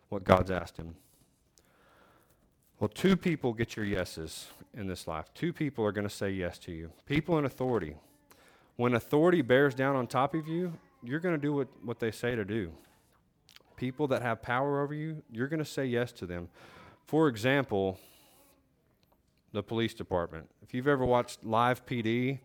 what 0.10 0.24
God's 0.24 0.52
asked 0.52 0.78
him? 0.78 0.96
Well, 2.80 2.88
two 2.88 3.18
people 3.18 3.52
get 3.52 3.76
your 3.76 3.86
yeses 3.86 4.48
in 4.74 4.88
this 4.88 5.08
life. 5.08 5.26
Two 5.34 5.52
people 5.52 5.84
are 5.84 5.92
going 5.92 6.08
to 6.08 6.14
say 6.14 6.30
yes 6.30 6.58
to 6.60 6.72
you 6.72 6.92
people 7.06 7.38
in 7.38 7.46
authority. 7.46 7.96
When 8.80 8.94
authority 8.94 9.42
bears 9.42 9.76
down 9.76 9.98
on 9.98 10.08
top 10.08 10.34
of 10.34 10.48
you, 10.48 10.72
you're 11.04 11.20
going 11.20 11.36
to 11.36 11.42
do 11.42 11.52
what, 11.52 11.68
what 11.84 12.00
they 12.00 12.12
say 12.12 12.34
to 12.34 12.46
do. 12.46 12.72
People 13.76 14.08
that 14.08 14.22
have 14.22 14.42
power 14.42 14.82
over 14.82 14.94
you, 14.94 15.22
you're 15.30 15.50
going 15.50 15.60
to 15.60 15.70
say 15.70 15.86
yes 15.86 16.14
to 16.14 16.26
them. 16.26 16.48
For 17.06 17.28
example, 17.28 18.00
the 19.52 19.62
police 19.62 19.94
department. 19.94 20.50
If 20.62 20.74
you've 20.74 20.88
ever 20.88 21.04
watched 21.04 21.44
live 21.44 21.86
PD 21.86 22.40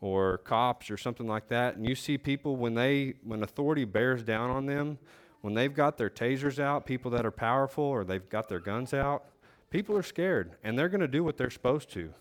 or 0.00 0.38
cops 0.38 0.88
or 0.88 0.96
something 0.96 1.26
like 1.26 1.48
that, 1.48 1.74
and 1.74 1.84
you 1.84 1.96
see 1.96 2.16
people 2.16 2.54
when 2.54 2.74
they 2.74 3.14
when 3.24 3.42
authority 3.42 3.84
bears 3.84 4.22
down 4.22 4.50
on 4.50 4.66
them, 4.66 4.98
when 5.40 5.52
they've 5.52 5.74
got 5.74 5.98
their 5.98 6.10
tasers 6.10 6.60
out, 6.60 6.86
people 6.86 7.10
that 7.10 7.26
are 7.26 7.32
powerful 7.32 7.82
or 7.82 8.04
they've 8.04 8.28
got 8.28 8.48
their 8.48 8.60
guns 8.60 8.94
out, 8.94 9.24
people 9.70 9.96
are 9.96 10.04
scared 10.04 10.52
and 10.62 10.78
they're 10.78 10.88
going 10.88 11.00
to 11.00 11.08
do 11.08 11.24
what 11.24 11.36
they're 11.36 11.50
supposed 11.50 11.90
to. 11.94 12.14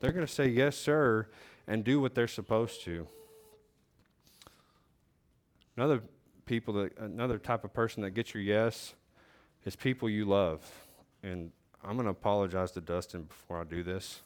They're 0.00 0.12
going 0.12 0.24
to 0.24 0.32
say 0.32 0.46
yes, 0.46 0.76
sir, 0.76 1.26
and 1.68 1.84
do 1.84 2.00
what 2.00 2.14
they're 2.14 2.26
supposed 2.26 2.82
to. 2.82 3.06
Another 5.76 6.02
people 6.46 6.74
that 6.74 6.98
another 6.98 7.38
type 7.38 7.62
of 7.62 7.72
person 7.72 8.02
that 8.02 8.10
gets 8.10 8.34
your 8.34 8.42
yes 8.42 8.94
is 9.64 9.76
people 9.76 10.08
you 10.08 10.24
love. 10.24 10.64
And 11.22 11.52
I'm 11.84 11.94
going 11.94 12.06
to 12.06 12.10
apologize 12.10 12.72
to 12.72 12.80
Dustin 12.80 13.24
before 13.24 13.60
I 13.60 13.64
do 13.64 13.82
this. 13.82 14.22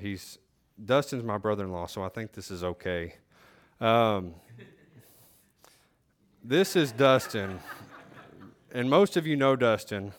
He's 0.00 0.38
Dustin's 0.82 1.22
my 1.22 1.38
brother-in-law, 1.38 1.86
so 1.86 2.02
I 2.02 2.08
think 2.08 2.32
this 2.32 2.50
is 2.50 2.64
okay. 2.64 3.14
Um, 3.80 4.34
this 6.42 6.74
is 6.74 6.90
Dustin. 6.90 7.60
and 8.72 8.90
most 8.90 9.16
of 9.16 9.26
you 9.26 9.36
know 9.36 9.54
Dustin. 9.54 10.12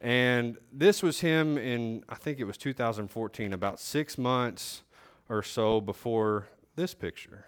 And 0.00 0.56
this 0.72 1.02
was 1.02 1.20
him 1.20 1.58
in, 1.58 2.04
I 2.08 2.14
think 2.14 2.38
it 2.38 2.44
was 2.44 2.56
2014, 2.56 3.52
about 3.52 3.80
six 3.80 4.16
months 4.16 4.82
or 5.28 5.42
so 5.42 5.80
before 5.80 6.48
this 6.76 6.94
picture. 6.94 7.44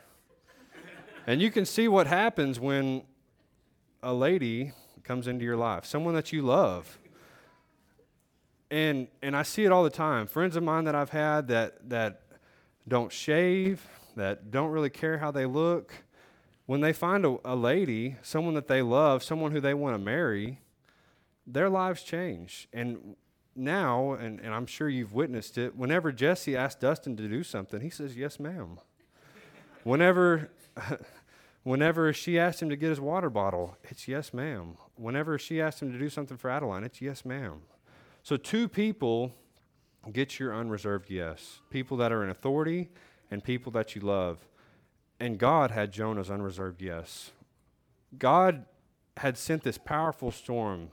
and 1.26 1.40
you 1.40 1.50
can 1.50 1.64
see 1.64 1.88
what 1.88 2.06
happens 2.06 2.58
when 2.58 3.02
a 4.02 4.12
lady 4.12 4.72
comes 5.04 5.26
into 5.26 5.44
your 5.44 5.56
life, 5.56 5.84
someone 5.84 6.14
that 6.14 6.32
you 6.32 6.42
love. 6.42 6.98
And, 8.70 9.08
and 9.22 9.36
I 9.36 9.42
see 9.42 9.64
it 9.64 9.72
all 9.72 9.84
the 9.84 9.90
time. 9.90 10.26
Friends 10.26 10.56
of 10.56 10.62
mine 10.62 10.84
that 10.84 10.94
I've 10.94 11.10
had 11.10 11.48
that, 11.48 11.88
that 11.88 12.22
don't 12.88 13.12
shave, 13.12 13.86
that 14.16 14.50
don't 14.50 14.70
really 14.70 14.90
care 14.90 15.18
how 15.18 15.30
they 15.30 15.46
look, 15.46 15.92
when 16.66 16.80
they 16.80 16.92
find 16.92 17.24
a, 17.24 17.36
a 17.44 17.54
lady, 17.54 18.16
someone 18.22 18.54
that 18.54 18.66
they 18.66 18.82
love, 18.82 19.22
someone 19.22 19.52
who 19.52 19.60
they 19.60 19.74
want 19.74 19.94
to 19.94 19.98
marry, 19.98 20.60
their 21.46 21.70
lives 21.70 22.02
change. 22.02 22.68
And 22.72 23.14
now, 23.56 24.12
and, 24.12 24.40
and 24.40 24.54
I'm 24.54 24.66
sure 24.66 24.88
you've 24.88 25.12
witnessed 25.12 25.58
it, 25.58 25.76
whenever 25.76 26.12
Jesse 26.12 26.56
asks 26.56 26.80
Dustin 26.80 27.16
to 27.16 27.28
do 27.28 27.42
something, 27.42 27.80
he 27.80 27.90
says, 27.90 28.16
Yes, 28.16 28.38
ma'am. 28.38 28.78
whenever, 29.84 30.50
whenever 31.62 32.12
she 32.12 32.38
asked 32.38 32.62
him 32.62 32.70
to 32.70 32.76
get 32.76 32.90
his 32.90 33.00
water 33.00 33.30
bottle, 33.30 33.76
it's 33.84 34.08
yes, 34.08 34.32
ma'am. 34.34 34.76
Whenever 34.96 35.38
she 35.38 35.60
asked 35.60 35.82
him 35.82 35.92
to 35.92 35.98
do 35.98 36.08
something 36.08 36.36
for 36.36 36.50
Adeline, 36.50 36.84
it's 36.84 37.00
yes, 37.00 37.24
ma'am. 37.24 37.62
So, 38.22 38.36
two 38.36 38.68
people 38.68 39.32
get 40.12 40.38
your 40.38 40.54
unreserved 40.54 41.10
yes 41.10 41.60
people 41.68 41.96
that 41.96 42.12
are 42.12 42.22
in 42.22 42.30
authority 42.30 42.88
and 43.30 43.42
people 43.42 43.72
that 43.72 43.94
you 43.94 44.00
love. 44.00 44.38
And 45.18 45.38
God 45.38 45.70
had 45.70 45.92
Jonah's 45.92 46.30
unreserved 46.30 46.82
yes. 46.82 47.32
God 48.18 48.66
had 49.16 49.38
sent 49.38 49.62
this 49.62 49.78
powerful 49.78 50.30
storm, 50.30 50.90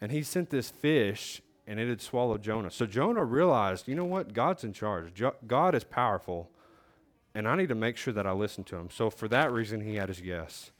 and 0.00 0.12
he 0.12 0.22
sent 0.22 0.50
this 0.50 0.70
fish, 0.70 1.40
and 1.66 1.78
it 1.78 1.88
had 1.88 2.00
swallowed 2.00 2.42
Jonah. 2.42 2.70
So 2.70 2.86
Jonah 2.86 3.24
realized, 3.24 3.88
you 3.88 3.94
know 3.94 4.04
what? 4.04 4.32
God's 4.32 4.64
in 4.64 4.72
charge. 4.72 5.14
Jo- 5.14 5.36
God 5.46 5.74
is 5.74 5.84
powerful, 5.84 6.50
and 7.34 7.46
I 7.46 7.56
need 7.56 7.68
to 7.68 7.74
make 7.74 7.96
sure 7.96 8.12
that 8.12 8.26
I 8.26 8.32
listen 8.32 8.64
to 8.64 8.76
him. 8.76 8.88
So 8.90 9.10
for 9.10 9.28
that 9.28 9.52
reason, 9.52 9.80
he 9.80 9.96
had 9.96 10.08
his 10.08 10.20
yes. 10.20 10.70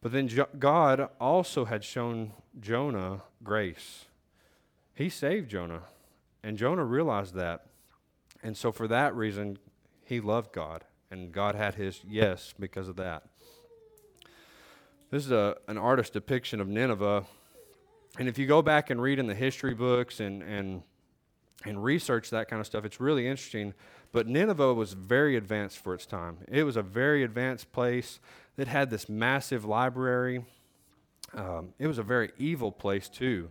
But 0.00 0.12
then 0.12 0.28
jo- 0.28 0.48
God 0.58 1.08
also 1.20 1.66
had 1.66 1.84
shown 1.84 2.32
Jonah 2.58 3.22
grace. 3.42 4.06
He 4.94 5.08
saved 5.08 5.50
Jonah, 5.50 5.82
and 6.42 6.56
Jonah 6.56 6.84
realized 6.84 7.34
that. 7.34 7.66
And 8.42 8.56
so 8.56 8.72
for 8.72 8.88
that 8.88 9.14
reason, 9.14 9.58
he 10.04 10.20
loved 10.20 10.52
God. 10.52 10.84
And 11.10 11.32
God 11.32 11.54
had 11.54 11.74
his 11.74 12.00
yes 12.08 12.54
because 12.58 12.88
of 12.88 12.96
that. 12.96 13.24
This 15.10 15.24
is 15.26 15.32
a, 15.32 15.56
an 15.66 15.76
artist 15.76 16.12
depiction 16.12 16.60
of 16.60 16.68
Nineveh. 16.68 17.24
And 18.20 18.28
if 18.28 18.36
you 18.36 18.46
go 18.46 18.60
back 18.60 18.90
and 18.90 19.00
read 19.00 19.18
in 19.18 19.26
the 19.26 19.34
history 19.34 19.72
books 19.72 20.20
and, 20.20 20.42
and, 20.42 20.82
and 21.64 21.82
research 21.82 22.28
that 22.28 22.48
kind 22.48 22.60
of 22.60 22.66
stuff, 22.66 22.84
it's 22.84 23.00
really 23.00 23.26
interesting. 23.26 23.72
But 24.12 24.26
Nineveh 24.28 24.74
was 24.74 24.92
very 24.92 25.36
advanced 25.36 25.78
for 25.78 25.94
its 25.94 26.04
time. 26.04 26.36
It 26.46 26.64
was 26.64 26.76
a 26.76 26.82
very 26.82 27.24
advanced 27.24 27.72
place 27.72 28.20
that 28.56 28.68
had 28.68 28.90
this 28.90 29.08
massive 29.08 29.64
library. 29.64 30.44
Um, 31.32 31.72
it 31.78 31.86
was 31.86 31.96
a 31.96 32.02
very 32.02 32.30
evil 32.36 32.70
place, 32.70 33.08
too, 33.08 33.50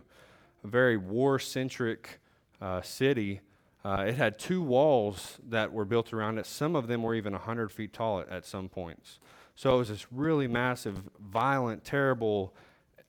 a 0.62 0.68
very 0.68 0.96
war 0.96 1.40
centric 1.40 2.20
uh, 2.62 2.80
city 2.80 3.40
uh, 3.84 4.04
it 4.08 4.14
had 4.14 4.38
two 4.38 4.62
walls 4.62 5.38
that 5.48 5.72
were 5.72 5.84
built 5.84 6.12
around 6.12 6.38
it. 6.38 6.44
Some 6.46 6.76
of 6.76 6.86
them 6.86 7.02
were 7.02 7.14
even 7.14 7.32
100 7.32 7.72
feet 7.72 7.92
tall 7.92 8.20
at, 8.20 8.28
at 8.28 8.44
some 8.44 8.68
points. 8.68 9.18
So 9.54 9.74
it 9.74 9.78
was 9.78 9.88
this 9.88 10.06
really 10.12 10.46
massive, 10.46 11.02
violent, 11.18 11.84
terrible, 11.84 12.54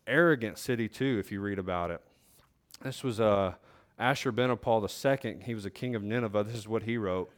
arrogant 0.08 0.58
city, 0.58 0.88
too, 0.88 1.18
if 1.20 1.32
you 1.32 1.42
read 1.42 1.60
about 1.60 1.92
it. 1.92 2.02
This 2.82 3.04
was 3.04 3.20
uh, 3.20 3.54
Ashurbanipal 4.00 5.26
II. 5.26 5.44
He 5.46 5.54
was 5.54 5.66
a 5.66 5.70
king 5.70 5.96
of 5.96 6.04
Nineveh. 6.04 6.44
This 6.44 6.56
is 6.56 6.68
what 6.68 6.84
he 6.84 6.98
wrote. 6.98 7.32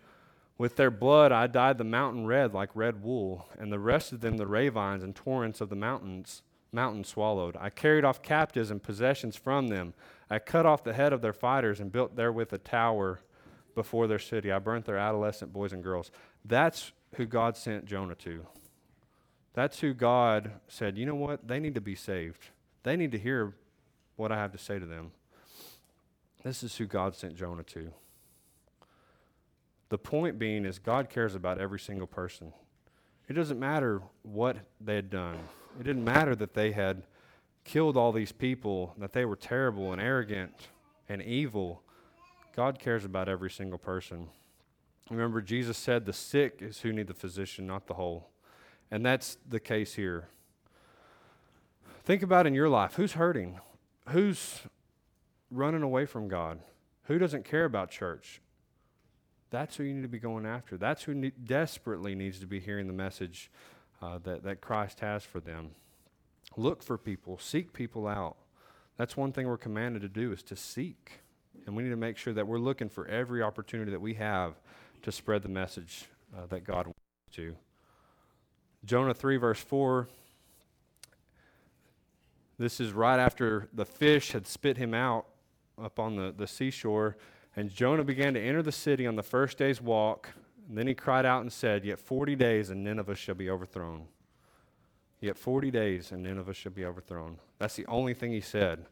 With 0.57 0.75
their 0.75 0.91
blood 0.91 1.31
I 1.31 1.47
dyed 1.47 1.77
the 1.77 1.83
mountain 1.83 2.25
red 2.25 2.53
like 2.53 2.69
red 2.75 3.03
wool, 3.03 3.47
and 3.57 3.71
the 3.71 3.79
rest 3.79 4.11
of 4.11 4.21
them 4.21 4.37
the 4.37 4.47
ravines 4.47 5.03
and 5.03 5.15
torrents 5.15 5.61
of 5.61 5.69
the 5.69 5.75
mountains 5.75 6.43
mountain 6.71 7.03
swallowed. 7.03 7.55
I 7.59 7.69
carried 7.69 8.05
off 8.05 8.21
captives 8.21 8.71
and 8.71 8.81
possessions 8.81 9.35
from 9.35 9.67
them. 9.67 9.93
I 10.29 10.39
cut 10.39 10.65
off 10.65 10.83
the 10.83 10.93
head 10.93 11.13
of 11.13 11.21
their 11.21 11.33
fighters 11.33 11.79
and 11.79 11.91
built 11.91 12.15
therewith 12.15 12.51
a 12.51 12.57
tower 12.57 13.19
before 13.75 14.07
their 14.07 14.19
city. 14.19 14.51
I 14.51 14.59
burnt 14.59 14.85
their 14.85 14.97
adolescent 14.97 15.53
boys 15.53 15.73
and 15.73 15.83
girls. 15.83 16.11
That's 16.43 16.91
who 17.15 17.25
God 17.25 17.55
sent 17.57 17.85
Jonah 17.85 18.15
to. 18.15 18.45
That's 19.53 19.79
who 19.79 19.93
God 19.93 20.51
said, 20.67 20.97
you 20.97 21.05
know 21.05 21.15
what? 21.15 21.47
They 21.47 21.59
need 21.59 21.75
to 21.75 21.81
be 21.81 21.95
saved. 21.95 22.49
They 22.83 22.95
need 22.95 23.11
to 23.11 23.19
hear 23.19 23.53
what 24.15 24.31
I 24.31 24.37
have 24.37 24.51
to 24.51 24.57
say 24.57 24.79
to 24.79 24.85
them. 24.85 25.11
This 26.43 26.63
is 26.63 26.75
who 26.75 26.85
God 26.85 27.15
sent 27.15 27.35
Jonah 27.35 27.63
to. 27.63 27.91
The 29.89 29.97
point 29.97 30.39
being 30.39 30.65
is 30.65 30.79
God 30.79 31.09
cares 31.09 31.35
about 31.35 31.59
every 31.59 31.79
single 31.79 32.07
person. 32.07 32.51
It 33.29 33.33
doesn't 33.33 33.59
matter 33.59 34.01
what 34.23 34.57
they 34.81 34.95
had 34.95 35.09
done. 35.09 35.37
It 35.79 35.83
didn't 35.83 36.03
matter 36.03 36.35
that 36.35 36.53
they 36.53 36.71
had 36.71 37.03
killed 37.63 37.95
all 37.95 38.11
these 38.11 38.31
people, 38.31 38.95
that 38.97 39.13
they 39.13 39.23
were 39.23 39.35
terrible 39.35 39.93
and 39.93 40.01
arrogant 40.01 40.51
and 41.07 41.21
evil. 41.21 41.81
God 42.55 42.79
cares 42.79 43.05
about 43.05 43.29
every 43.29 43.49
single 43.49 43.77
person. 43.77 44.27
Remember, 45.09 45.41
Jesus 45.41 45.77
said 45.77 46.05
the 46.05 46.13
sick 46.13 46.57
is 46.59 46.81
who 46.81 46.91
need 46.91 47.07
the 47.07 47.13
physician, 47.13 47.67
not 47.67 47.87
the 47.87 47.93
whole. 47.93 48.29
And 48.93 49.03
that's 49.03 49.39
the 49.49 49.59
case 49.59 49.95
here. 49.95 50.27
Think 52.03 52.21
about 52.21 52.45
in 52.45 52.53
your 52.53 52.69
life 52.69 52.93
who's 52.93 53.13
hurting? 53.13 53.59
Who's 54.09 54.59
running 55.49 55.81
away 55.81 56.05
from 56.05 56.27
God? 56.27 56.59
Who 57.05 57.17
doesn't 57.17 57.43
care 57.43 57.65
about 57.65 57.89
church? 57.89 58.39
That's 59.49 59.77
who 59.77 59.83
you 59.83 59.95
need 59.95 60.03
to 60.03 60.07
be 60.07 60.19
going 60.19 60.45
after. 60.45 60.77
That's 60.77 61.01
who 61.01 61.31
desperately 61.31 62.13
needs 62.13 62.39
to 62.41 62.45
be 62.45 62.59
hearing 62.59 62.85
the 62.85 62.93
message 62.93 63.49
uh, 63.99 64.19
that, 64.25 64.43
that 64.43 64.61
Christ 64.61 64.99
has 64.99 65.23
for 65.23 65.39
them. 65.39 65.71
Look 66.55 66.83
for 66.83 66.99
people, 66.99 67.39
seek 67.39 67.73
people 67.73 68.07
out. 68.07 68.37
That's 68.95 69.17
one 69.17 69.31
thing 69.31 69.47
we're 69.47 69.57
commanded 69.57 70.03
to 70.03 70.07
do 70.07 70.31
is 70.31 70.43
to 70.43 70.55
seek. 70.55 71.13
And 71.65 71.75
we 71.75 71.81
need 71.81 71.89
to 71.89 71.95
make 71.95 72.17
sure 72.17 72.33
that 72.33 72.45
we're 72.45 72.59
looking 72.59 72.89
for 72.89 73.07
every 73.07 73.41
opportunity 73.41 73.89
that 73.89 74.01
we 74.01 74.13
have 74.13 74.53
to 75.01 75.11
spread 75.11 75.41
the 75.41 75.49
message 75.49 76.05
uh, 76.37 76.45
that 76.45 76.63
God 76.63 76.85
wants 76.85 76.99
to. 77.31 77.55
Jonah 78.85 79.13
3, 79.13 79.37
verse 79.37 79.59
4. 79.59 80.07
This 82.57 82.79
is 82.79 82.91
right 82.91 83.19
after 83.19 83.67
the 83.73 83.85
fish 83.85 84.31
had 84.31 84.45
spit 84.45 84.77
him 84.77 84.93
out 84.93 85.25
up 85.81 85.99
on 85.99 86.15
the, 86.15 86.33
the 86.35 86.47
seashore. 86.47 87.17
And 87.55 87.69
Jonah 87.69 88.03
began 88.03 88.33
to 88.33 88.39
enter 88.39 88.61
the 88.61 88.71
city 88.71 89.07
on 89.07 89.15
the 89.15 89.23
first 89.23 89.57
day's 89.57 89.81
walk. 89.81 90.29
And 90.67 90.77
then 90.77 90.87
he 90.87 90.93
cried 90.93 91.25
out 91.25 91.41
and 91.41 91.51
said, 91.51 91.85
Yet 91.85 91.99
40 91.99 92.35
days 92.35 92.69
and 92.69 92.83
Nineveh 92.83 93.15
shall 93.15 93.35
be 93.35 93.49
overthrown. 93.49 94.05
Yet 95.19 95.37
40 95.37 95.71
days 95.71 96.11
and 96.11 96.23
Nineveh 96.23 96.53
shall 96.53 96.71
be 96.71 96.85
overthrown. 96.85 97.37
That's 97.57 97.75
the 97.75 97.85
only 97.85 98.13
thing 98.13 98.31
he 98.31 98.41
said. 98.41 98.85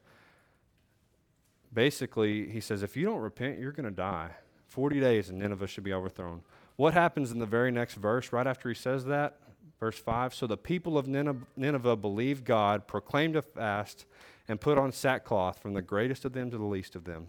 Basically, 1.73 2.49
he 2.49 2.59
says, 2.59 2.83
if 2.83 2.95
you 2.95 3.05
don't 3.05 3.19
repent, 3.19 3.59
you're 3.59 3.71
going 3.71 3.85
to 3.85 3.91
die. 3.91 4.31
40 4.67 4.99
days 4.99 5.29
and 5.29 5.39
Nineveh 5.39 5.67
should 5.67 5.83
be 5.83 5.93
overthrown. 5.93 6.41
What 6.77 6.93
happens 6.93 7.31
in 7.31 7.39
the 7.39 7.45
very 7.45 7.71
next 7.71 7.95
verse, 7.95 8.31
right 8.31 8.47
after 8.47 8.69
he 8.69 8.75
says 8.75 9.05
that? 9.05 9.40
Verse 9.81 9.97
5 9.97 10.33
So 10.33 10.47
the 10.47 10.55
people 10.55 10.97
of 10.97 11.07
Nineveh 11.07 11.95
believed 11.97 12.45
God, 12.45 12.87
proclaimed 12.87 13.35
a 13.35 13.41
fast, 13.41 14.05
and 14.47 14.61
put 14.61 14.77
on 14.77 14.93
sackcloth 14.93 15.59
from 15.59 15.73
the 15.73 15.81
greatest 15.81 16.23
of 16.23 16.31
them 16.31 16.49
to 16.51 16.57
the 16.57 16.63
least 16.63 16.95
of 16.95 17.03
them. 17.03 17.27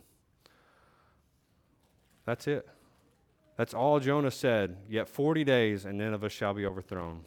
That's 2.25 2.47
it. 2.47 2.69
That's 3.57 3.75
all 3.75 3.99
Jonah 3.99 4.31
said. 4.31 4.77
Yet 4.89 5.09
40 5.09 5.45
days 5.45 5.85
and 5.85 5.99
Nineveh 5.99 6.29
shall 6.29 6.55
be 6.55 6.65
overthrown. 6.65 7.25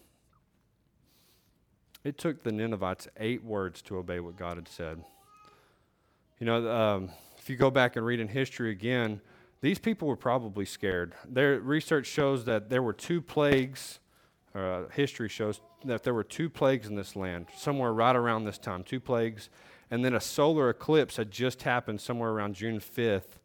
It 2.04 2.18
took 2.20 2.44
the 2.44 2.52
Ninevites 2.52 3.08
eight 3.18 3.44
words 3.44 3.82
to 3.84 3.98
obey 3.98 4.20
what 4.20 4.38
God 4.38 4.58
had 4.58 4.68
said. 4.68 5.04
You 6.40 6.46
know, 6.46 6.72
um, 6.72 7.10
if 7.38 7.50
you 7.50 7.56
go 7.56 7.72
back 7.72 7.96
and 7.96 8.06
read 8.06 8.20
in 8.20 8.28
history 8.28 8.70
again, 8.70 9.22
these 9.62 9.80
people 9.80 10.08
were 10.08 10.16
probably 10.16 10.66
scared. 10.66 11.14
Their 11.28 11.60
research 11.60 12.06
shows 12.06 12.46
that 12.46 12.70
there 12.70 12.84
were 12.84 12.94
two 12.94 13.22
plagues. 13.22 14.00
Uh, 14.56 14.88
history 14.94 15.28
shows 15.28 15.60
that 15.84 16.04
there 16.04 16.14
were 16.14 16.24
two 16.24 16.50
plagues 16.50 16.88
in 16.88 16.96
this 16.96 17.16
land, 17.16 17.48
somewhere 17.58 17.92
right 17.92 18.16
around 18.16 18.46
this 18.46 18.58
time, 18.58 18.84
two 18.84 19.02
plagues. 19.02 19.50
And 19.92 20.04
then 20.04 20.14
a 20.14 20.22
solar 20.22 20.70
eclipse 20.70 21.18
had 21.18 21.30
just 21.30 21.64
happened 21.64 22.00
somewhere 22.00 22.32
around 22.32 22.56
June 22.56 22.80
5th 22.80 23.38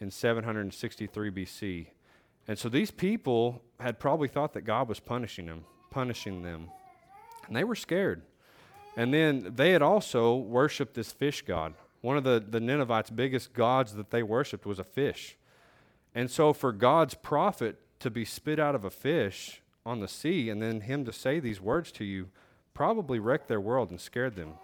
in 0.00 0.10
763 0.10 1.30
BC. 1.30 1.86
And 2.48 2.58
so 2.58 2.70
these 2.70 2.90
people 2.90 3.62
had 3.80 3.98
probably 3.98 4.28
thought 4.28 4.54
that 4.54 4.62
God 4.62 4.88
was 4.88 4.98
punishing 4.98 5.46
them, 5.46 5.64
punishing 5.90 6.42
them. 6.42 6.70
And 7.46 7.54
they 7.54 7.64
were 7.64 7.74
scared. 7.74 8.22
And 8.96 9.12
then 9.12 9.52
they 9.56 9.72
had 9.72 9.82
also 9.82 10.36
worshiped 10.36 10.94
this 10.94 11.12
fish 11.12 11.42
god. 11.42 11.74
One 12.00 12.16
of 12.16 12.24
the, 12.24 12.42
the 12.46 12.60
Ninevites' 12.60 13.10
biggest 13.10 13.52
gods 13.52 13.94
that 13.94 14.10
they 14.10 14.22
worshiped 14.22 14.64
was 14.64 14.78
a 14.78 14.84
fish. 14.84 15.36
And 16.14 16.30
so 16.30 16.54
for 16.54 16.72
God's 16.72 17.14
prophet 17.14 17.78
to 18.00 18.10
be 18.10 18.24
spit 18.24 18.58
out 18.58 18.74
of 18.74 18.84
a 18.84 18.90
fish 18.90 19.60
on 19.86 20.00
the 20.00 20.08
sea 20.08 20.50
and 20.50 20.60
then 20.60 20.82
him 20.82 21.04
to 21.04 21.12
say 21.12 21.40
these 21.40 21.60
words 21.60 21.92
to 21.92 22.04
you 22.04 22.28
probably 22.74 23.18
wrecked 23.18 23.48
their 23.48 23.60
world 23.60 23.88
and 23.90 24.00
scared 24.00 24.34
them. 24.36 24.54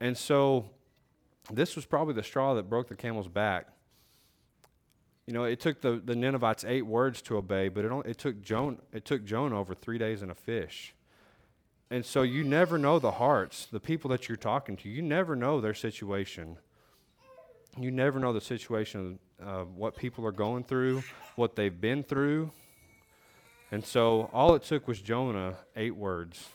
And 0.00 0.16
so 0.16 0.70
this 1.52 1.76
was 1.76 1.84
probably 1.84 2.14
the 2.14 2.22
straw 2.22 2.54
that 2.54 2.68
broke 2.68 2.88
the 2.88 2.96
camel's 2.96 3.28
back. 3.28 3.68
You 5.26 5.34
know, 5.34 5.44
it 5.44 5.60
took 5.60 5.80
the, 5.80 6.00
the 6.04 6.16
Ninevites 6.16 6.64
eight 6.64 6.86
words 6.86 7.20
to 7.22 7.36
obey, 7.36 7.68
but 7.68 7.84
it, 7.84 7.90
only, 7.90 8.10
it, 8.10 8.18
took 8.18 8.40
Jonah, 8.42 8.78
it 8.92 9.04
took 9.04 9.24
Jonah 9.24 9.60
over 9.60 9.74
three 9.74 9.98
days 9.98 10.22
in 10.22 10.30
a 10.30 10.34
fish. 10.34 10.94
And 11.90 12.04
so 12.04 12.22
you 12.22 12.42
never 12.42 12.78
know 12.78 12.98
the 12.98 13.12
hearts, 13.12 13.66
the 13.66 13.80
people 13.80 14.10
that 14.10 14.28
you're 14.28 14.36
talking 14.36 14.76
to. 14.78 14.88
You 14.88 15.02
never 15.02 15.36
know 15.36 15.60
their 15.60 15.74
situation. 15.74 16.58
You 17.78 17.90
never 17.90 18.18
know 18.18 18.32
the 18.32 18.40
situation 18.40 19.18
of 19.40 19.76
what 19.76 19.96
people 19.96 20.26
are 20.26 20.32
going 20.32 20.64
through, 20.64 21.02
what 21.36 21.54
they've 21.54 21.80
been 21.80 22.02
through. 22.02 22.50
And 23.70 23.84
so 23.84 24.30
all 24.32 24.54
it 24.54 24.62
took 24.62 24.86
was 24.86 25.00
Jonah, 25.00 25.56
eight 25.74 25.96
words. 25.96 26.48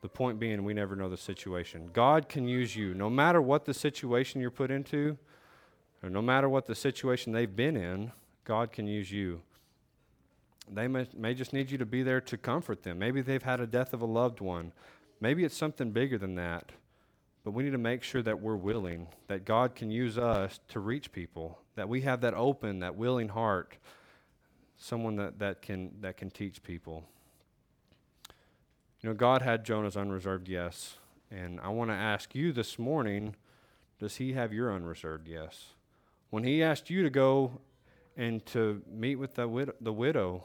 The 0.00 0.08
point 0.08 0.40
being, 0.40 0.64
we 0.64 0.74
never 0.74 0.96
know 0.96 1.08
the 1.08 1.16
situation. 1.16 1.90
God 1.92 2.28
can 2.28 2.48
use 2.48 2.74
you 2.74 2.92
no 2.92 3.08
matter 3.08 3.40
what 3.40 3.64
the 3.64 3.74
situation 3.74 4.40
you're 4.40 4.50
put 4.50 4.70
into, 4.70 5.16
or 6.02 6.10
no 6.10 6.20
matter 6.20 6.48
what 6.48 6.66
the 6.66 6.74
situation 6.74 7.32
they've 7.32 7.54
been 7.54 7.76
in, 7.76 8.10
God 8.44 8.72
can 8.72 8.88
use 8.88 9.12
you. 9.12 9.42
They 10.68 10.88
may, 10.88 11.06
may 11.16 11.34
just 11.34 11.52
need 11.52 11.70
you 11.70 11.78
to 11.78 11.86
be 11.86 12.02
there 12.02 12.20
to 12.20 12.36
comfort 12.36 12.82
them. 12.82 12.98
Maybe 12.98 13.20
they've 13.20 13.42
had 13.42 13.60
a 13.60 13.66
death 13.66 13.92
of 13.92 14.02
a 14.02 14.06
loved 14.06 14.40
one. 14.40 14.72
Maybe 15.20 15.44
it's 15.44 15.56
something 15.56 15.92
bigger 15.92 16.18
than 16.18 16.34
that. 16.34 16.72
But 17.44 17.52
we 17.52 17.62
need 17.62 17.70
to 17.70 17.78
make 17.78 18.02
sure 18.02 18.22
that 18.22 18.40
we're 18.40 18.56
willing, 18.56 19.08
that 19.28 19.44
God 19.44 19.74
can 19.74 19.90
use 19.90 20.18
us 20.18 20.58
to 20.68 20.80
reach 20.80 21.12
people, 21.12 21.58
that 21.76 21.88
we 21.88 22.02
have 22.02 22.20
that 22.20 22.34
open, 22.34 22.80
that 22.80 22.96
willing 22.96 23.28
heart, 23.28 23.76
someone 24.82 25.16
that, 25.16 25.38
that, 25.38 25.62
can, 25.62 25.92
that 26.00 26.16
can 26.16 26.30
teach 26.30 26.62
people. 26.62 27.04
You 29.00 29.10
know, 29.10 29.14
God 29.14 29.42
had 29.42 29.64
Jonah's 29.64 29.96
unreserved 29.96 30.48
yes. 30.48 30.96
And 31.30 31.60
I 31.60 31.68
want 31.68 31.90
to 31.90 31.94
ask 31.94 32.34
you 32.34 32.52
this 32.52 32.78
morning 32.78 33.36
does 33.98 34.16
He 34.16 34.32
have 34.32 34.52
your 34.52 34.72
unreserved 34.74 35.28
yes? 35.28 35.74
When 36.30 36.42
He 36.42 36.62
asked 36.62 36.90
you 36.90 37.04
to 37.04 37.10
go 37.10 37.60
and 38.16 38.44
to 38.46 38.82
meet 38.90 39.16
with 39.16 39.36
the, 39.36 39.46
wid- 39.46 39.72
the 39.80 39.92
widow 39.92 40.44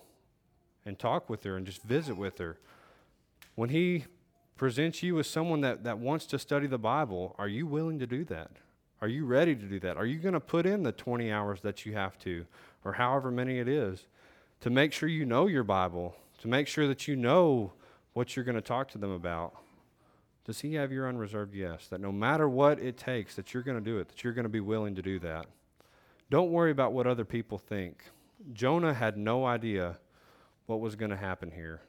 and 0.86 0.98
talk 0.98 1.30
with 1.30 1.44
her 1.44 1.58
and 1.58 1.66
just 1.66 1.82
visit 1.82 2.16
with 2.16 2.38
her, 2.38 2.58
when 3.56 3.70
He 3.70 4.06
presents 4.56 5.02
you 5.02 5.18
as 5.20 5.28
someone 5.28 5.62
that, 5.62 5.84
that 5.84 5.98
wants 5.98 6.28
to 6.28 6.38
study 6.38 6.68
the 6.68 6.78
Bible, 6.78 7.36
are 7.40 7.48
you 7.48 7.66
willing 7.66 7.98
to 8.00 8.08
do 8.08 8.24
that? 8.26 8.52
Are 9.02 9.08
you 9.08 9.26
ready 9.26 9.56
to 9.56 9.66
do 9.66 9.80
that? 9.80 9.98
Are 9.98 10.06
you 10.06 10.20
going 10.20 10.34
to 10.34 10.40
put 10.40 10.66
in 10.66 10.84
the 10.84 10.92
20 10.92 11.32
hours 11.32 11.62
that 11.62 11.86
you 11.86 11.94
have 11.94 12.18
to, 12.20 12.46
or 12.84 12.94
however 12.94 13.32
many 13.32 13.60
it 13.60 13.68
is, 13.68 14.06
to 14.62 14.70
make 14.70 14.94
sure 14.94 15.10
you 15.10 15.26
know 15.26 15.48
your 15.48 15.64
Bible, 15.64 16.16
to 16.40 16.48
make 16.48 16.68
sure 16.68 16.88
that 16.88 17.08
you 17.08 17.16
know 17.16 17.74
what 18.14 18.36
you're 18.36 18.46
going 18.46 18.56
to 18.56 18.62
talk 18.62 18.90
to 18.90 18.98
them 18.98 19.12
about? 19.12 19.56
Does 20.46 20.62
he 20.62 20.76
have 20.76 20.92
your 20.92 21.08
unreserved 21.08 21.54
yes? 21.54 21.88
That 21.88 22.02
no 22.02 22.12
matter 22.12 22.48
what 22.48 22.80
it 22.80 22.98
takes, 22.98 23.36
that 23.36 23.54
you're 23.54 23.64
going 23.64 23.78
to 23.78 23.84
do 23.84 24.00
it, 24.00 24.08
that 24.08 24.24
you're 24.24 24.34
going 24.34 24.44
to 24.44 24.50
be 24.50 24.62
willing 24.62 24.96
to 24.96 25.02
do 25.02 25.20
that. 25.20 25.46
Don't 26.30 26.52
worry 26.52 26.72
about 26.72 26.94
what 26.94 27.08
other 27.08 27.26
people 27.26 27.58
think. 27.58 28.04
Jonah 28.54 28.94
had 28.94 29.18
no 29.18 29.46
idea 29.46 29.98
what 30.66 30.80
was 30.80 30.96
going 30.96 31.12
to 31.12 31.18
happen 31.18 31.52
here. 31.52 31.82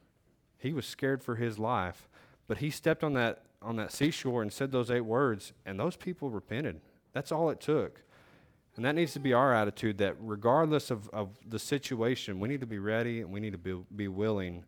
He 0.58 0.72
was 0.72 0.86
scared 0.86 1.22
for 1.22 1.36
his 1.36 1.58
life, 1.58 2.08
but 2.46 2.58
he 2.58 2.70
stepped 2.70 3.04
on 3.04 3.12
that 3.14 3.42
on 3.60 3.76
that 3.76 3.92
seashore 3.92 4.40
and 4.42 4.52
said 4.52 4.70
those 4.70 4.90
eight 4.90 5.00
words, 5.00 5.52
and 5.66 5.80
those 5.80 5.96
people 5.96 6.30
repented. 6.30 6.80
That's 7.12 7.32
all 7.32 7.50
it 7.50 7.60
took. 7.60 8.02
And 8.78 8.84
that 8.84 8.94
needs 8.94 9.12
to 9.14 9.18
be 9.18 9.32
our 9.32 9.52
attitude 9.52 9.98
that 9.98 10.14
regardless 10.20 10.92
of, 10.92 11.08
of 11.08 11.30
the 11.44 11.58
situation, 11.58 12.38
we 12.38 12.48
need 12.48 12.60
to 12.60 12.66
be 12.66 12.78
ready 12.78 13.22
and 13.22 13.32
we 13.32 13.40
need 13.40 13.50
to 13.50 13.58
be, 13.58 13.74
be 13.96 14.06
willing 14.06 14.64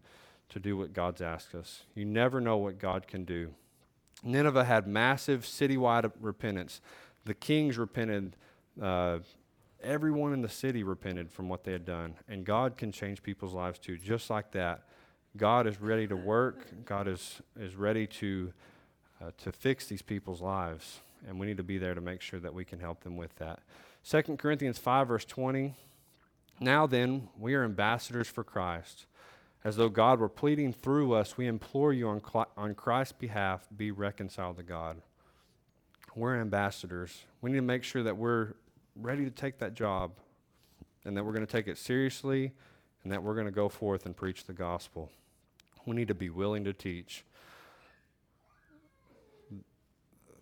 to 0.49 0.59
do 0.59 0.77
what 0.77 0.93
God's 0.93 1.23
asked 1.23 1.55
us. 1.55 1.85
You 1.95 2.05
never 2.05 2.41
know 2.41 2.57
what 2.57 2.81
God 2.81 3.07
can 3.07 3.25
do. 3.25 3.55
Nineveh 4.25 4.65
had 4.65 4.89
massive 4.89 5.43
citywide 5.43 6.11
repentance. 6.21 6.81
The 7.25 7.35
kings 7.35 7.79
repented. 7.79 8.35
Uh, 8.83 9.21
everyone 9.81 10.33
in 10.33 10.43
the 10.43 10.49
city 10.49 10.83
repented 10.83 11.31
from 11.31 11.49
what 11.49 11.63
they 11.63 11.71
had 11.71 11.85
done. 11.85 12.15
And 12.27 12.45
God 12.45 12.77
can 12.77 12.91
change 12.91 13.23
people's 13.23 13.53
lives 13.55 13.79
too, 13.79 13.97
just 13.97 14.29
like 14.29 14.51
that. 14.51 14.89
God 15.37 15.69
is 15.69 15.81
ready 15.81 16.09
to 16.09 16.17
work. 16.17 16.67
God 16.85 17.07
is, 17.07 17.41
is 17.61 17.77
ready 17.77 18.09
to, 18.09 18.53
uh, 19.23 19.31
to 19.39 19.53
fix 19.53 19.87
these 19.87 20.03
people's 20.03 20.43
lives. 20.43 20.99
And 21.29 21.39
we 21.39 21.47
need 21.47 21.59
to 21.59 21.63
be 21.63 21.79
there 21.79 21.95
to 21.95 22.01
make 22.01 22.21
sure 22.21 22.41
that 22.41 22.55
we 22.55 22.65
can 22.65 22.81
help 22.81 23.03
them 23.03 23.17
with 23.17 23.37
that. 23.37 23.61
2 24.09 24.37
Corinthians 24.37 24.79
5, 24.79 25.09
verse 25.09 25.25
20. 25.25 25.75
Now 26.59 26.87
then, 26.87 27.29
we 27.39 27.55
are 27.55 27.65
ambassadors 27.65 28.29
for 28.29 28.45
Christ. 28.45 29.07
As 29.63 29.77
though 29.77 29.89
God 29.91 30.21
were 30.21 30.29
pleading 30.29 30.73
through 30.73 31.13
us, 31.13 31.37
we 31.37 31.47
implore 31.47 31.93
you 31.93 32.09
on, 32.09 32.23
on 32.57 32.75
Christ's 32.75 33.13
behalf, 33.13 33.67
be 33.77 33.91
reconciled 33.91 34.57
to 34.57 34.63
God. 34.63 35.03
We're 36.15 36.41
ambassadors. 36.41 37.25
We 37.41 37.51
need 37.51 37.59
to 37.59 37.63
make 37.63 37.85
sure 37.85 38.03
that 38.03 38.17
we're 38.17 38.55
ready 38.97 39.25
to 39.25 39.31
take 39.31 39.59
that 39.59 39.75
job 39.75 40.13
and 41.05 41.17
that 41.17 41.25
we're 41.25 41.33
going 41.33 41.47
to 41.47 41.53
take 41.53 41.69
it 41.69 41.79
seriously 41.79 42.53
and 43.03 43.13
that 43.13 43.23
we're 43.23 43.35
going 43.35 43.47
to 43.47 43.53
go 43.53 43.69
forth 43.69 44.07
and 44.07 44.17
preach 44.17 44.45
the 44.45 44.53
gospel. 44.53 45.11
We 45.87 45.95
need 45.95 46.09
to 46.09 46.15
be 46.15 46.31
willing 46.31 46.65
to 46.65 46.73
teach. 46.73 47.25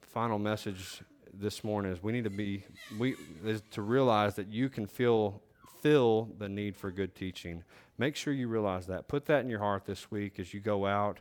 Final 0.09 0.39
message 0.39 1.03
this 1.35 1.63
morning 1.63 1.93
is 1.93 2.03
we 2.03 2.13
need 2.13 2.25
to 2.25 2.31
be 2.31 2.65
we 2.99 3.15
is 3.45 3.63
to 3.71 3.83
realize 3.83 4.37
that 4.37 4.49
you 4.49 4.71
can 4.71 4.87
feel 4.87 5.43
feel 5.83 6.31
the 6.39 6.49
need 6.49 6.75
for 6.75 6.91
good 6.91 7.15
teaching. 7.15 7.63
Make 7.99 8.17
sure 8.17 8.33
you 8.33 8.49
realize 8.49 8.87
that. 8.87 9.07
Put 9.07 9.27
that 9.27 9.41
in 9.41 9.51
your 9.51 9.59
heart 9.59 9.85
this 9.85 10.11
week 10.11 10.41
as 10.41 10.55
you 10.55 10.61
go 10.61 10.87
out, 10.87 11.21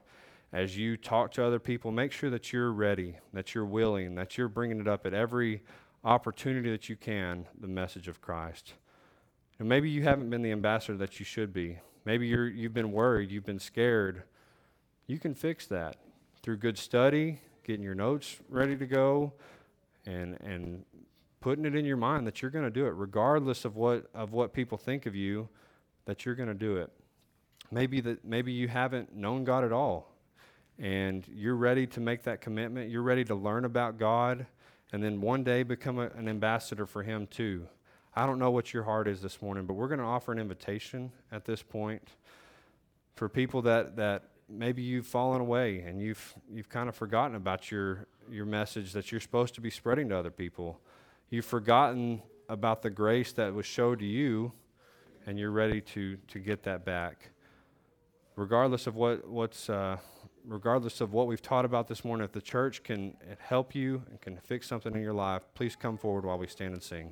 as 0.54 0.78
you 0.78 0.96
talk 0.96 1.34
to 1.34 1.44
other 1.44 1.60
people. 1.60 1.92
Make 1.92 2.14
sure 2.14 2.30
that 2.30 2.54
you're 2.54 2.72
ready, 2.72 3.18
that 3.34 3.54
you're 3.54 3.66
willing, 3.66 4.16
that 4.16 4.38
you're 4.38 4.48
bringing 4.48 4.80
it 4.80 4.88
up 4.88 5.06
at 5.06 5.14
every 5.14 5.64
opportunity 6.06 6.72
that 6.72 6.88
you 6.88 6.96
can, 6.96 7.46
the 7.60 7.68
message 7.68 8.08
of 8.08 8.22
Christ. 8.22 8.74
And 9.60 9.68
maybe 9.68 9.90
you 9.90 10.04
haven't 10.04 10.30
been 10.30 10.44
the 10.44 10.52
ambassador 10.54 10.98
that 11.00 11.20
you 11.20 11.26
should 11.26 11.52
be. 11.52 11.78
Maybe 12.06 12.28
you're, 12.28 12.48
you've 12.48 12.74
been 12.74 12.94
worried, 12.94 13.32
you've 13.32 13.46
been 13.46 13.60
scared. 13.60 14.24
You 15.08 15.20
can 15.20 15.36
fix 15.36 15.68
that 15.68 15.98
through 16.42 16.58
good 16.58 16.78
study, 16.78 17.42
getting 17.68 17.84
your 17.84 17.96
notes 17.96 18.38
ready 18.50 18.78
to 18.78 18.86
go, 18.86 19.34
and, 20.06 20.40
and 20.40 20.86
putting 21.42 21.66
it 21.66 21.76
in 21.76 21.84
your 21.84 21.98
mind 21.98 22.26
that 22.26 22.42
you're 22.42 22.50
going 22.50 22.64
to 22.64 22.72
do 22.72 22.86
it, 22.86 22.92
regardless 22.92 23.66
of 23.66 23.76
what, 23.76 24.10
of 24.14 24.32
what 24.32 24.54
people 24.54 24.78
think 24.78 25.06
of 25.06 25.14
you, 25.14 25.50
that 26.06 26.26
you're 26.26 26.34
going 26.34 26.48
to 26.48 26.56
do 26.56 26.78
it. 26.78 26.90
Maybe, 27.70 28.00
that, 28.00 28.24
maybe 28.24 28.54
you 28.54 28.70
haven't 28.70 29.14
known 29.14 29.44
God 29.44 29.66
at 29.66 29.74
all, 29.74 30.16
and 30.80 31.28
you're 31.28 31.58
ready 31.58 31.86
to 31.88 32.00
make 32.00 32.24
that 32.24 32.40
commitment. 32.40 32.90
You're 32.90 33.02
ready 33.02 33.26
to 33.26 33.36
learn 33.36 33.66
about 33.66 34.00
God, 34.00 34.46
and 34.94 35.04
then 35.04 35.20
one 35.20 35.44
day 35.44 35.64
become 35.64 36.00
a, 36.00 36.08
an 36.16 36.30
ambassador 36.30 36.86
for 36.86 37.04
Him 37.04 37.28
too. 37.28 37.68
I 38.16 38.26
don't 38.26 38.40
know 38.40 38.50
what 38.50 38.74
your 38.74 38.84
heart 38.84 39.10
is 39.10 39.22
this 39.22 39.42
morning, 39.42 39.66
but 39.66 39.74
we're 39.74 39.90
going 39.90 40.00
to 40.00 40.06
offer 40.06 40.32
an 40.32 40.40
invitation 40.40 41.12
at 41.34 41.44
this 41.44 41.62
point 41.62 42.08
for 43.16 43.28
people 43.28 43.62
that, 43.64 43.98
that 43.98 44.24
maybe 44.50 44.82
you've 44.82 45.08
fallen 45.08 45.42
away 45.42 45.80
and 45.80 46.02
you've, 46.02 46.34
you've 46.52 46.70
kind 46.70 46.90
of 46.90 46.96
forgotten 46.96 47.36
about 47.36 47.72
your, 47.72 48.08
your 48.32 48.46
message 48.46 48.94
that 48.94 49.12
you're 49.12 49.22
supposed 49.22 49.56
to 49.56 49.62
be 49.62 49.70
spreading 49.70 50.10
to 50.10 50.18
other 50.18 50.32
people. 50.32 50.80
You've 51.30 51.46
forgotten 51.46 52.22
about 52.50 52.82
the 52.82 52.90
grace 52.90 53.34
that 53.34 53.54
was 53.54 53.66
showed 53.66 54.00
to 54.00 54.06
you, 54.06 54.54
and 55.26 55.38
you're 55.38 55.52
ready 55.52 55.82
to, 55.82 56.18
to 56.28 56.40
get 56.40 56.64
that 56.64 56.86
back. 56.86 57.30
Regardless 58.38 58.88
of 58.88 58.96
what, 58.96 59.28
what's, 59.28 59.70
uh, 59.70 59.98
regardless 60.46 61.02
of 61.02 61.12
what 61.12 61.28
we've 61.28 61.42
taught 61.42 61.66
about 61.66 61.88
this 61.88 62.06
morning, 62.06 62.24
if 62.24 62.32
the 62.32 62.42
church 62.42 62.84
can 62.84 63.18
help 63.40 63.76
you 63.76 64.04
and 64.10 64.22
can 64.22 64.38
fix 64.38 64.68
something 64.68 64.96
in 64.96 65.02
your 65.02 65.14
life, 65.14 65.44
please 65.56 65.76
come 65.76 65.98
forward 65.98 66.24
while 66.24 66.38
we 66.38 66.48
stand 66.48 66.74
and 66.74 66.82
sing. 66.82 67.12